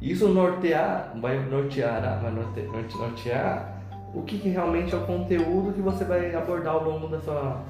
Isso 0.00 0.28
nortear, 0.28 1.12
vai 1.20 1.38
nortear, 1.40 2.20
vai 2.22 2.30
nortear, 2.30 2.68
nortear 2.96 3.78
o 4.14 4.22
que, 4.22 4.38
que 4.38 4.48
realmente 4.48 4.94
é 4.94 4.96
o 4.96 5.04
conteúdo 5.04 5.72
que 5.72 5.80
você 5.80 6.04
vai 6.04 6.34
abordar 6.34 6.74
ao 6.74 6.84
longo 6.84 7.08
da 7.08 7.20
sua 7.20 7.62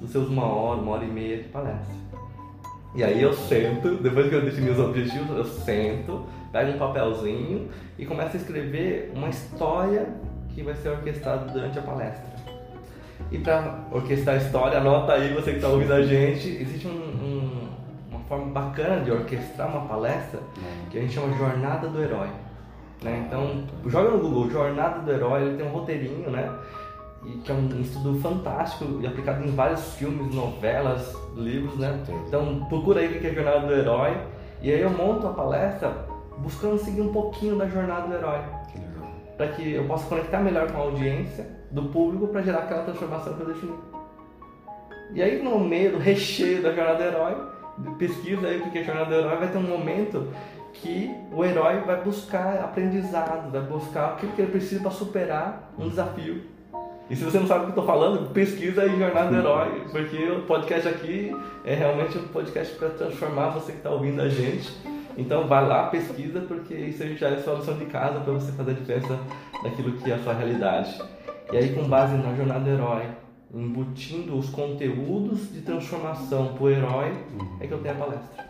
dos 0.00 0.10
seus 0.10 0.28
uma 0.28 0.44
hora, 0.46 0.80
uma 0.80 0.92
hora 0.92 1.04
e 1.04 1.08
meia 1.08 1.38
de 1.38 1.48
palestra. 1.48 1.94
E 2.94 3.02
aí 3.02 3.22
eu 3.22 3.32
sento, 3.32 3.96
depois 3.96 4.28
que 4.28 4.34
eu 4.34 4.42
defini 4.42 4.70
os 4.70 4.78
objetivos, 4.78 5.36
eu 5.36 5.44
sento, 5.44 6.26
pego 6.52 6.72
um 6.72 6.78
papelzinho 6.78 7.68
e 7.98 8.04
começo 8.04 8.36
a 8.36 8.40
escrever 8.40 9.12
uma 9.14 9.28
história 9.28 10.08
que 10.50 10.62
vai 10.62 10.74
ser 10.74 10.90
orquestrada 10.90 11.50
durante 11.50 11.78
a 11.78 11.82
palestra. 11.82 12.32
E 13.30 13.38
para 13.38 13.86
orquestrar 13.90 14.34
a 14.36 14.38
história, 14.38 14.78
anota 14.78 15.14
aí, 15.14 15.32
você 15.32 15.52
que 15.52 15.56
está 15.56 15.68
ouvindo 15.68 15.94
a 15.94 16.02
gente, 16.02 16.48
existe 16.48 16.86
um, 16.86 16.90
um, 16.90 17.68
uma 18.10 18.20
forma 18.28 18.46
bacana 18.52 19.02
de 19.02 19.10
orquestrar 19.10 19.68
uma 19.68 19.88
palestra 19.88 20.40
que 20.90 20.98
a 20.98 21.00
gente 21.00 21.14
chama 21.14 21.34
Jornada 21.38 21.88
do 21.88 22.02
Herói. 22.02 22.28
Né? 23.02 23.24
Então, 23.26 23.64
joga 23.86 24.10
no 24.10 24.18
Google, 24.18 24.50
Jornada 24.50 25.00
do 25.00 25.10
Herói, 25.10 25.42
ele 25.42 25.56
tem 25.56 25.66
um 25.66 25.70
roteirinho, 25.70 26.30
né? 26.30 26.52
e 27.24 27.38
que 27.38 27.50
é 27.50 27.54
um 27.54 27.80
estudo 27.80 28.18
fantástico 28.20 29.00
e 29.00 29.06
aplicado 29.06 29.44
em 29.44 29.54
vários 29.54 29.94
filmes, 29.94 30.34
novelas, 30.34 31.16
livros, 31.36 31.78
né? 31.78 32.02
Então 32.26 32.64
procura 32.68 33.00
aí 33.00 33.16
o 33.16 33.20
que 33.20 33.26
é 33.26 33.30
a 33.30 33.34
jornada 33.34 33.66
do 33.66 33.72
herói 33.72 34.16
e 34.60 34.70
aí 34.70 34.80
eu 34.80 34.90
monto 34.90 35.26
a 35.26 35.32
palestra 35.32 36.06
buscando 36.38 36.78
seguir 36.78 37.00
um 37.00 37.12
pouquinho 37.12 37.56
da 37.56 37.66
jornada 37.66 38.06
do 38.06 38.14
herói 38.14 38.40
para 39.36 39.48
que 39.48 39.72
eu 39.72 39.84
possa 39.86 40.06
conectar 40.06 40.40
melhor 40.40 40.70
com 40.70 40.78
a 40.78 40.84
audiência 40.84 41.46
do 41.70 41.84
público 41.84 42.28
para 42.28 42.42
gerar 42.42 42.60
aquela 42.60 42.84
transformação 42.84 43.34
que 43.34 43.40
eu 43.40 43.46
defini. 43.46 43.74
E 45.14 45.22
aí 45.22 45.42
no 45.42 45.58
meio 45.58 45.92
do 45.92 45.98
recheio 45.98 46.62
da 46.62 46.72
jornada 46.72 46.98
do 46.98 47.04
herói, 47.04 47.36
pesquisa 47.98 48.46
aí 48.46 48.60
o 48.60 48.70
que 48.70 48.78
é 48.78 48.82
a 48.82 48.84
jornada 48.84 49.10
do 49.10 49.14
herói, 49.14 49.36
vai 49.38 49.48
ter 49.48 49.58
um 49.58 49.62
momento 49.62 50.28
que 50.74 51.14
o 51.32 51.44
herói 51.44 51.80
vai 51.80 52.02
buscar 52.02 52.60
aprendizado, 52.60 53.50
vai 53.50 53.62
buscar 53.62 54.12
aquilo 54.12 54.32
que 54.32 54.42
ele 54.42 54.52
precisa 54.52 54.80
para 54.80 54.90
superar 54.90 55.72
um 55.78 55.88
desafio. 55.88 56.42
E 57.12 57.16
se 57.16 57.24
você 57.24 57.38
não 57.38 57.46
sabe 57.46 57.60
o 57.60 57.62
que 57.64 57.78
eu 57.78 57.82
estou 57.82 57.84
falando, 57.84 58.30
pesquisa 58.30 58.80
aí 58.80 58.98
Jornada 58.98 59.28
do 59.28 59.36
Herói, 59.36 59.84
porque 59.92 60.16
o 60.30 60.46
podcast 60.46 60.88
aqui 60.88 61.36
é 61.62 61.74
realmente 61.74 62.16
um 62.16 62.26
podcast 62.28 62.74
para 62.76 62.88
transformar 62.88 63.50
você 63.50 63.72
que 63.72 63.78
está 63.78 63.90
ouvindo 63.90 64.22
a 64.22 64.30
gente. 64.30 64.72
Então 65.18 65.46
vai 65.46 65.68
lá, 65.68 65.88
pesquisa, 65.88 66.40
porque 66.40 66.72
isso 66.72 67.06
já 67.18 67.28
é 67.28 67.36
sua 67.36 67.56
lição 67.56 67.76
de 67.76 67.84
casa 67.84 68.18
para 68.20 68.32
você 68.32 68.50
fazer 68.52 68.70
a 68.70 68.74
diferença 68.74 69.20
daquilo 69.62 69.92
que 69.98 70.10
é 70.10 70.14
a 70.14 70.18
sua 70.20 70.32
realidade. 70.32 71.02
E 71.52 71.56
aí 71.58 71.74
com 71.74 71.86
base 71.86 72.16
na 72.16 72.34
Jornada 72.34 72.60
do 72.60 72.70
Herói, 72.70 73.02
embutindo 73.54 74.38
os 74.38 74.48
conteúdos 74.48 75.52
de 75.52 75.60
transformação 75.60 76.54
para 76.54 76.64
o 76.64 76.70
herói, 76.70 77.12
é 77.60 77.66
que 77.66 77.74
eu 77.74 77.78
tenho 77.82 77.94
a 77.94 77.98
palestra. 77.98 78.46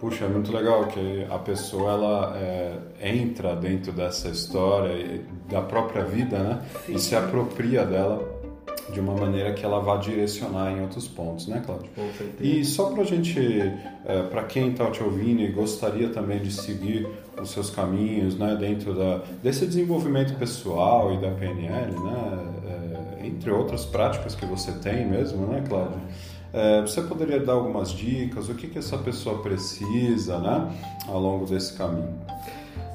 Puxa, 0.00 0.26
é 0.26 0.28
muito 0.28 0.52
legal 0.52 0.86
que 0.86 1.26
a 1.28 1.38
pessoa 1.38 1.92
ela 1.92 2.36
é, 2.36 2.78
entra 3.02 3.56
dentro 3.56 3.90
dessa 3.92 4.28
história 4.28 5.22
da 5.50 5.60
própria 5.60 6.04
vida, 6.04 6.38
né? 6.38 6.62
Sim. 6.86 6.94
E 6.94 6.98
se 7.00 7.16
apropria 7.16 7.84
dela 7.84 8.38
de 8.92 9.00
uma 9.00 9.14
maneira 9.14 9.52
que 9.52 9.64
ela 9.64 9.80
vá 9.80 9.96
direcionar 9.96 10.72
em 10.72 10.80
outros 10.82 11.06
pontos, 11.06 11.46
né, 11.46 11.62
Cláudio? 11.64 11.90
Com 11.94 12.10
certeza. 12.12 12.42
E 12.42 12.64
só 12.64 12.90
para 12.90 13.04
gente, 13.04 13.38
é, 14.06 14.22
para 14.22 14.44
quem 14.44 14.70
está 14.70 14.90
te 14.90 15.02
ouvindo 15.02 15.42
e 15.42 15.48
gostaria 15.48 16.08
também 16.08 16.40
de 16.40 16.50
seguir 16.50 17.06
os 17.40 17.50
seus 17.50 17.70
caminhos, 17.70 18.36
né, 18.38 18.56
dentro 18.58 18.94
da, 18.94 19.22
desse 19.42 19.66
desenvolvimento 19.66 20.36
pessoal 20.38 21.12
e 21.12 21.18
da 21.18 21.30
PNL, 21.30 21.92
né, 21.92 22.38
é, 23.22 23.26
entre 23.26 23.50
outras 23.50 23.84
práticas 23.84 24.34
que 24.34 24.46
você 24.46 24.72
tem 24.72 25.06
mesmo, 25.06 25.46
né, 25.46 25.62
Cláudio? 25.68 26.00
É, 26.52 26.80
você 26.80 27.02
poderia 27.02 27.40
dar 27.40 27.54
algumas 27.54 27.90
dicas? 27.90 28.48
O 28.48 28.54
que, 28.54 28.68
que 28.68 28.78
essa 28.78 28.96
pessoa 28.96 29.42
precisa 29.42 30.38
né, 30.38 30.72
ao 31.06 31.20
longo 31.20 31.44
desse 31.44 31.76
caminho? 31.76 32.14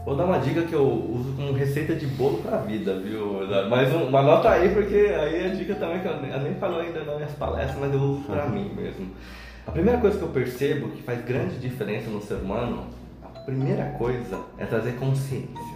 Vou 0.06 0.18
dar 0.18 0.26
uma 0.26 0.40
dica 0.40 0.64
que 0.64 0.74
eu 0.74 0.86
uso 0.86 1.32
como 1.34 1.54
receita 1.54 1.96
de 1.96 2.06
bolo 2.06 2.40
para 2.40 2.58
a 2.58 2.60
vida, 2.60 3.00
viu? 3.00 3.40
Mas 3.70 3.94
uma 3.94 4.22
nota 4.22 4.50
aí, 4.50 4.74
porque 4.74 4.96
aí 4.96 5.46
a 5.46 5.56
dica 5.56 5.76
também 5.76 6.02
que 6.02 6.08
eu, 6.08 6.12
eu 6.12 6.42
nem 6.42 6.56
falo 6.56 6.80
ainda 6.80 7.06
nas 7.06 7.16
minhas 7.16 7.32
palestras, 7.32 7.80
mas 7.80 7.94
eu 7.94 8.02
uso 8.02 8.24
para 8.24 8.48
mim 8.48 8.70
mesmo. 8.76 9.08
A 9.66 9.72
primeira 9.72 10.00
coisa 10.02 10.18
que 10.18 10.24
eu 10.24 10.30
percebo 10.30 10.90
que 10.90 11.02
faz 11.04 11.24
grande 11.24 11.58
diferença 11.58 12.10
no 12.10 12.22
ser 12.22 12.36
humano, 12.36 12.88
a 13.24 13.40
primeira 13.40 13.86
coisa 13.98 14.40
é 14.58 14.66
trazer 14.66 14.94
consciência. 14.94 15.74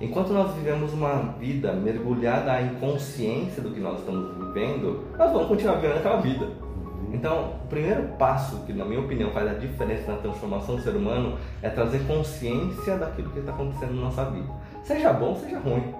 Enquanto 0.00 0.32
nós 0.32 0.52
vivemos 0.56 0.92
uma 0.92 1.36
vida 1.38 1.72
mergulhada 1.72 2.60
em 2.60 2.74
consciência 2.74 3.62
do 3.62 3.70
que 3.70 3.78
nós 3.78 4.00
estamos 4.00 4.36
vivendo, 4.36 5.04
nós 5.16 5.32
vamos 5.32 5.46
continuar 5.46 5.76
vivendo 5.76 5.98
aquela 5.98 6.20
vida. 6.20 6.65
Então, 7.12 7.54
o 7.64 7.68
primeiro 7.68 8.02
passo, 8.18 8.64
que 8.64 8.72
na 8.72 8.84
minha 8.84 9.00
opinião 9.00 9.30
faz 9.30 9.48
a 9.48 9.54
diferença 9.54 10.12
na 10.12 10.18
transformação 10.18 10.76
do 10.76 10.82
ser 10.82 10.90
humano, 10.90 11.38
é 11.62 11.68
trazer 11.68 12.00
consciência 12.06 12.96
daquilo 12.96 13.30
que 13.30 13.40
está 13.40 13.52
acontecendo 13.52 13.94
na 13.94 14.02
nossa 14.02 14.24
vida. 14.26 14.48
Seja 14.82 15.12
bom, 15.12 15.36
seja 15.36 15.58
ruim. 15.58 15.94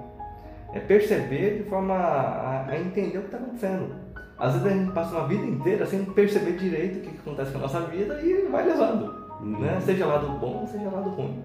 É 0.72 0.80
perceber 0.80 1.62
de 1.62 1.70
forma 1.70 1.94
a, 1.94 2.66
a 2.68 2.78
entender 2.78 3.18
o 3.18 3.22
que 3.22 3.26
está 3.26 3.38
acontecendo. 3.38 3.94
Às 4.38 4.52
vezes 4.52 4.66
a 4.66 4.70
gente 4.70 4.92
passa 4.92 5.16
uma 5.16 5.26
vida 5.26 5.46
inteira 5.46 5.86
sem 5.86 6.04
perceber 6.04 6.52
direito 6.58 6.98
o 6.98 7.00
que, 7.00 7.10
que 7.10 7.18
acontece 7.18 7.52
com 7.52 7.58
a 7.58 7.62
nossa 7.62 7.80
vida 7.80 8.20
e 8.20 8.48
vai 8.50 8.66
levando. 8.66 9.14
Uhum. 9.40 9.60
Né? 9.60 9.80
Seja 9.84 10.06
lado 10.06 10.28
bom, 10.38 10.66
seja 10.66 10.90
lado 10.90 11.10
ruim. 11.10 11.42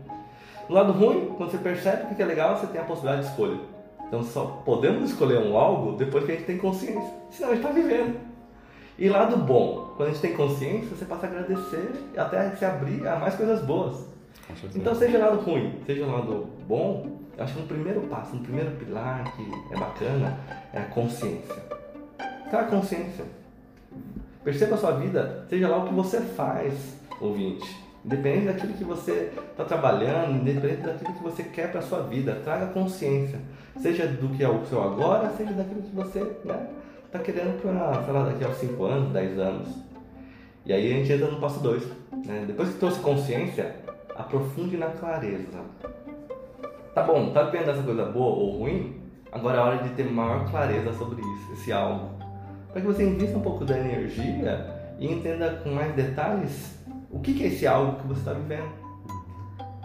No 0.67 0.75
lado 0.75 0.91
ruim, 0.91 1.33
quando 1.37 1.51
você 1.51 1.57
percebe 1.57 2.11
o 2.11 2.15
que 2.15 2.21
é 2.21 2.25
legal, 2.25 2.57
você 2.57 2.67
tem 2.67 2.81
a 2.81 2.83
possibilidade 2.83 3.25
de 3.25 3.31
escolha. 3.31 3.59
Então 4.07 4.23
só 4.23 4.61
podemos 4.65 5.09
escolher 5.09 5.39
um 5.39 5.57
algo 5.57 5.93
depois 5.93 6.25
que 6.25 6.33
a 6.33 6.35
gente 6.35 6.45
tem 6.45 6.57
consciência. 6.57 7.13
Senão 7.29 7.51
a 7.51 7.55
gente 7.55 7.65
está 7.65 7.73
vivendo. 7.73 8.30
E 9.01 9.09
lado 9.09 9.35
bom, 9.35 9.95
quando 9.97 10.09
a 10.09 10.11
gente 10.11 10.21
tem 10.21 10.35
consciência, 10.35 10.95
você 10.95 11.05
passa 11.05 11.25
a 11.25 11.29
agradecer 11.29 11.91
e 12.13 12.19
até 12.19 12.51
se 12.51 12.63
abrir 12.63 13.07
a 13.07 13.15
mais 13.15 13.33
coisas 13.33 13.59
boas. 13.65 14.05
Então 14.75 14.93
seja 14.93 15.17
lado 15.17 15.39
ruim, 15.39 15.73
seja 15.87 16.05
lado 16.05 16.45
bom, 16.67 17.17
eu 17.35 17.43
acho 17.43 17.55
que 17.55 17.63
um 17.63 17.65
primeiro 17.65 18.01
passo, 18.01 18.35
um 18.35 18.43
primeiro 18.43 18.69
pilar 18.75 19.23
que 19.35 19.73
é 19.73 19.79
bacana 19.79 20.37
é 20.71 20.81
a 20.81 20.85
consciência. 20.85 21.55
Traga 22.51 22.67
consciência. 22.67 23.25
Perceba 24.43 24.75
a 24.75 24.77
sua 24.77 24.91
vida, 24.91 25.47
seja 25.49 25.67
lá 25.67 25.83
o 25.83 25.87
que 25.87 25.95
você 25.95 26.21
faz, 26.21 26.95
ouvinte. 27.19 27.75
Independente 28.05 28.53
daquilo 28.53 28.73
que 28.73 28.83
você 28.83 29.31
está 29.49 29.63
trabalhando, 29.63 30.41
independente 30.41 30.83
daquilo 30.83 31.13
que 31.15 31.23
você 31.23 31.41
quer 31.41 31.71
para 31.71 31.79
a 31.79 31.83
sua 31.83 32.01
vida, 32.01 32.39
traga 32.43 32.67
consciência. 32.67 33.39
Seja 33.79 34.05
do 34.05 34.29
que 34.29 34.43
é 34.43 34.49
o 34.49 34.63
seu 34.67 34.79
agora, 34.83 35.31
seja 35.35 35.53
daquilo 35.53 35.81
que 35.81 35.95
você 35.95 36.19
né, 36.45 36.67
tá 37.11 37.19
querendo 37.19 37.61
para, 37.61 38.03
sei 38.03 38.13
lá, 38.13 38.23
daqui 38.23 38.43
a 38.43 38.51
5 38.51 38.83
anos, 38.85 39.11
10 39.11 39.39
anos. 39.39 39.67
E 40.65 40.73
aí 40.73 40.93
a 40.93 40.97
gente 40.97 41.11
entra 41.11 41.27
no 41.29 41.39
passo 41.39 41.59
2. 41.59 41.83
Né? 42.25 42.45
Depois 42.47 42.69
que 42.69 42.79
trouxe 42.79 42.99
consciência, 42.99 43.75
aprofunde 44.15 44.77
na 44.77 44.87
clareza. 44.87 45.59
Tá 46.93 47.03
bom, 47.03 47.31
tá 47.31 47.43
vendo 47.43 47.69
essa 47.69 47.83
coisa 47.83 48.05
boa 48.05 48.35
ou 48.35 48.59
ruim? 48.59 49.01
Agora 49.31 49.57
é 49.57 49.61
hora 49.61 49.77
de 49.83 49.89
ter 49.89 50.03
maior 50.03 50.49
clareza 50.49 50.91
sobre 50.93 51.21
isso, 51.21 51.53
esse 51.53 51.71
algo. 51.71 52.09
Para 52.71 52.81
que 52.81 52.87
você 52.87 53.03
invista 53.03 53.37
um 53.37 53.41
pouco 53.41 53.65
da 53.65 53.77
energia 53.77 54.65
e 54.99 55.11
entenda 55.11 55.61
com 55.63 55.71
mais 55.71 55.93
detalhes 55.93 56.77
o 57.09 57.19
que, 57.19 57.43
é 57.43 57.47
esse 57.47 57.65
algo 57.65 57.99
que 58.01 58.07
você 58.07 58.19
está 58.19 58.33
vivendo. 58.33 58.71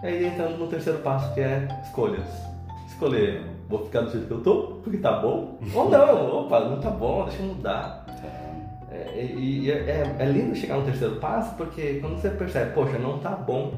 E 0.02 0.06
aí 0.06 0.26
entrando 0.26 0.58
no 0.58 0.68
terceiro 0.68 0.98
passo 1.00 1.32
que 1.34 1.40
é 1.40 1.66
escolhas. 1.84 2.26
Escolher, 2.88 3.44
vou 3.68 3.85
ficar 3.85 4.02
do 4.02 4.11
jeito 4.11 4.26
que 4.26 4.33
eu 4.33 4.40
tô, 4.40 4.81
porque 4.83 4.98
tá 4.98 5.20
bom, 5.20 5.59
ou 5.74 5.90
não, 5.90 6.40
opa, 6.40 6.61
não 6.61 6.81
tá 6.81 6.90
bom, 6.90 7.24
deixa 7.24 7.42
eu 7.42 7.48
mudar. 7.48 8.07
É, 8.90 9.24
e, 9.24 9.70
é, 9.70 9.74
é, 9.74 10.16
é, 10.18 10.24
lindo 10.24 10.55
chegar 10.55 10.76
no 10.76 10.85
terceiro 10.85 11.16
passo, 11.16 11.55
porque 11.57 11.98
quando 12.00 12.20
você 12.20 12.31
percebe, 12.31 12.72
poxa, 12.72 12.98
não 12.98 13.18
tá 13.18 13.31
bom, 13.31 13.74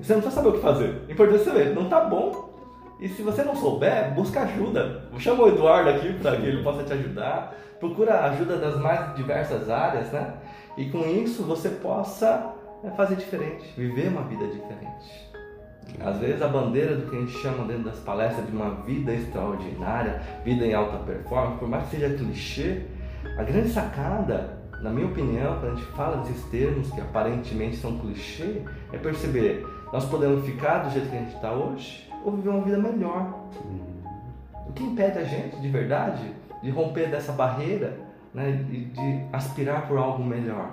você 0.00 0.14
não 0.14 0.20
precisa 0.20 0.42
saber 0.42 0.48
o 0.48 0.52
que 0.52 0.60
fazer. 0.60 1.02
O 1.08 1.12
importante 1.12 1.40
é 1.40 1.44
saber, 1.44 1.74
não 1.74 1.88
tá 1.88 2.04
bom. 2.04 2.50
E 2.98 3.08
se 3.08 3.22
você 3.22 3.42
não 3.42 3.56
souber, 3.56 4.12
busca 4.14 4.42
ajuda. 4.42 5.04
Chama 5.18 5.44
o 5.44 5.48
Eduardo 5.48 5.88
aqui 5.88 6.12
para 6.14 6.36
que 6.36 6.46
ele 6.46 6.62
possa 6.62 6.82
te 6.82 6.92
ajudar. 6.92 7.54
Procura 7.78 8.24
ajuda 8.26 8.58
das 8.58 8.78
mais 8.78 9.14
diversas 9.14 9.70
áreas, 9.70 10.10
né? 10.12 10.34
E 10.76 10.90
com 10.90 11.00
isso 11.08 11.42
você 11.44 11.70
possa 11.70 12.54
é 12.82 12.90
fazer 12.90 13.16
diferente, 13.16 13.72
viver 13.76 14.08
uma 14.08 14.22
vida 14.22 14.46
diferente. 14.46 15.29
Às 16.00 16.18
vezes 16.18 16.40
a 16.40 16.48
bandeira 16.48 16.96
do 16.96 17.10
que 17.10 17.16
a 17.16 17.20
gente 17.20 17.32
chama 17.38 17.64
dentro 17.66 17.84
das 17.84 17.98
palestras 17.98 18.46
de 18.46 18.52
uma 18.52 18.70
vida 18.82 19.12
extraordinária, 19.12 20.22
vida 20.44 20.64
em 20.64 20.72
alta 20.72 20.98
performance, 20.98 21.58
por 21.58 21.68
mais 21.68 21.84
que 21.84 21.96
seja 21.96 22.16
clichê, 22.16 22.82
a 23.36 23.42
grande 23.42 23.68
sacada, 23.68 24.58
na 24.82 24.90
minha 24.90 25.06
opinião, 25.06 25.58
quando 25.58 25.72
a 25.72 25.74
gente 25.76 25.86
fala 25.92 26.16
desses 26.18 26.42
termos 26.44 26.90
que 26.90 27.00
aparentemente 27.00 27.76
são 27.76 27.98
clichê, 27.98 28.62
é 28.92 28.96
perceber, 28.96 29.66
nós 29.92 30.06
podemos 30.06 30.44
ficar 30.46 30.84
do 30.84 30.90
jeito 30.90 31.10
que 31.10 31.16
a 31.16 31.18
gente 31.18 31.34
está 31.34 31.52
hoje 31.52 32.08
ou 32.24 32.32
viver 32.32 32.48
uma 32.48 32.62
vida 32.62 32.78
melhor. 32.78 33.34
O 34.66 34.72
que 34.72 34.84
impede 34.84 35.18
a 35.18 35.24
gente, 35.24 35.60
de 35.60 35.68
verdade, 35.68 36.32
de 36.62 36.70
romper 36.70 37.10
dessa 37.10 37.32
barreira 37.32 37.98
né, 38.32 38.64
e 38.70 38.84
de 38.84 39.20
aspirar 39.32 39.86
por 39.86 39.98
algo 39.98 40.24
melhor? 40.24 40.70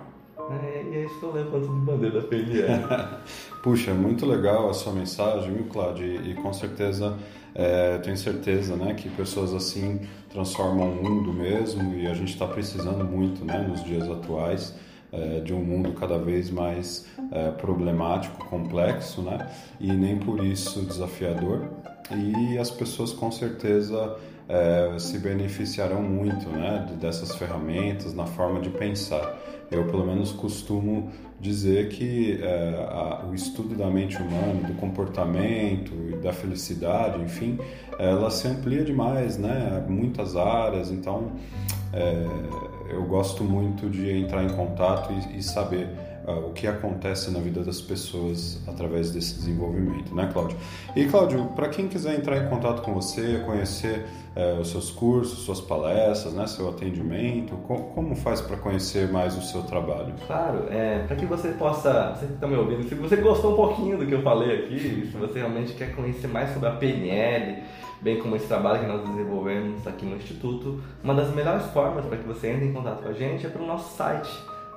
É, 0.49 0.83
e 0.83 0.95
é 0.95 1.03
isso 1.03 1.19
que 1.19 1.25
eu 1.25 1.33
levo 1.33 1.51
quanto 1.51 1.67
de 1.67 1.81
bandeira 1.81 2.21
da 2.21 2.27
PNL. 2.27 2.83
Puxa, 3.67 3.93
muito 3.93 4.25
legal 4.25 4.69
a 4.69 4.73
sua 4.73 4.93
mensagem, 4.93 5.53
viu, 5.53 5.65
Cláudio? 5.65 6.05
E, 6.05 6.31
e 6.31 6.33
com 6.35 6.53
certeza, 6.53 7.17
é, 7.53 7.97
tenho 7.97 8.15
certeza 8.15 8.77
né, 8.77 8.93
que 8.93 9.09
pessoas 9.09 9.53
assim 9.53 9.99
transformam 10.29 10.89
o 10.89 11.03
mundo 11.03 11.33
mesmo 11.33 11.93
e 11.93 12.07
a 12.07 12.13
gente 12.13 12.31
está 12.31 12.47
precisando 12.47 13.03
muito 13.03 13.43
né, 13.43 13.59
nos 13.67 13.83
dias 13.83 14.09
atuais. 14.09 14.73
É, 15.11 15.39
de 15.39 15.53
um 15.53 15.63
mundo 15.63 15.93
cada 15.93 16.17
vez 16.17 16.49
mais 16.49 17.07
é, 17.31 17.51
problemático, 17.51 18.45
complexo, 18.45 19.21
né? 19.21 19.49
E 19.79 19.91
nem 19.91 20.17
por 20.17 20.43
isso 20.43 20.81
desafiador. 20.81 21.69
E 22.11 22.57
as 22.57 22.69
pessoas 22.69 23.13
com 23.13 23.31
certeza 23.31 24.17
é, 24.49 24.97
se 24.97 25.17
beneficiarão 25.19 26.01
muito, 26.01 26.49
né? 26.49 26.87
Dessas 26.99 27.35
ferramentas 27.35 28.13
na 28.13 28.25
forma 28.25 28.59
de 28.59 28.69
pensar. 28.69 29.37
Eu, 29.69 29.85
pelo 29.85 30.05
menos, 30.05 30.31
costumo 30.31 31.11
dizer 31.39 31.89
que 31.89 32.39
é, 32.41 32.87
a, 32.89 33.25
o 33.29 33.35
estudo 33.35 33.75
da 33.75 33.89
mente 33.89 34.17
humana, 34.17 34.67
do 34.67 34.73
comportamento 34.75 35.93
e 36.09 36.15
da 36.15 36.31
felicidade, 36.31 37.21
enfim, 37.21 37.59
ela 37.99 38.31
se 38.31 38.47
amplia 38.47 38.83
demais, 38.83 39.37
né? 39.37 39.85
Muitas 39.87 40.35
áreas, 40.35 40.89
então 40.89 41.33
é, 41.93 42.25
eu 42.89 43.03
gosto 43.03 43.43
muito 43.43 43.89
de 43.89 44.09
entrar 44.11 44.43
em 44.43 44.49
contato 44.49 45.11
e, 45.11 45.39
e 45.39 45.43
saber 45.43 45.87
uh, 46.27 46.47
o 46.47 46.53
que 46.53 46.67
acontece 46.67 47.31
na 47.31 47.39
vida 47.39 47.63
das 47.63 47.81
pessoas 47.81 48.61
através 48.67 49.11
desse 49.11 49.35
desenvolvimento, 49.35 50.13
né, 50.13 50.29
Cláudio? 50.31 50.57
E, 50.95 51.05
Cláudio, 51.05 51.45
para 51.55 51.69
quem 51.69 51.87
quiser 51.87 52.15
entrar 52.15 52.37
em 52.37 52.49
contato 52.49 52.81
com 52.81 52.93
você, 52.93 53.41
conhecer 53.45 54.05
uh, 54.37 54.61
os 54.61 54.69
seus 54.69 54.91
cursos, 54.91 55.39
suas 55.39 55.59
palestras, 55.59 56.31
né, 56.33 56.45
seu 56.45 56.69
atendimento, 56.69 57.55
com, 57.67 57.89
como 57.89 58.15
faz 58.15 58.39
para 58.39 58.55
conhecer 58.57 59.11
mais 59.11 59.35
o 59.35 59.41
seu 59.41 59.63
trabalho? 59.63 60.13
Claro, 60.27 60.67
é, 60.69 60.99
para 61.07 61.15
que 61.15 61.25
você 61.25 61.53
possa, 61.53 62.15
você 62.15 62.27
que 62.27 62.33
está 62.33 62.45
me 62.47 62.55
ouvindo, 62.55 62.87
se 62.87 62.93
você 62.93 63.15
gostou 63.17 63.53
um 63.53 63.55
pouquinho 63.55 63.97
do 63.97 64.05
que 64.05 64.13
eu 64.13 64.21
falei 64.21 64.65
aqui, 64.65 65.09
se 65.11 65.17
você 65.17 65.39
realmente 65.39 65.73
quer 65.73 65.95
conhecer 65.95 66.27
mais 66.27 66.53
sobre 66.53 66.69
a 66.69 66.73
PNL, 66.73 67.63
bem 68.01 68.19
como 68.19 68.35
esse 68.35 68.45
trabalho 68.47 68.81
que 68.81 68.85
nós 68.85 69.01
desenvolvemos 69.09 69.87
aqui 69.87 70.05
no 70.05 70.15
Instituto, 70.15 70.79
uma 71.03 71.15
das 71.15 71.33
melhores 71.33 71.65
formas 71.67 72.05
para 72.05 72.17
que 72.17 72.27
você 72.27 72.49
entre 72.49 72.67
em 72.67 72.73
contato 72.73 73.01
com 73.01 73.09
a 73.09 73.13
gente 73.13 73.43
é 73.45 73.49
pelo 73.49 73.65
nosso 73.65 73.97
site 73.97 74.29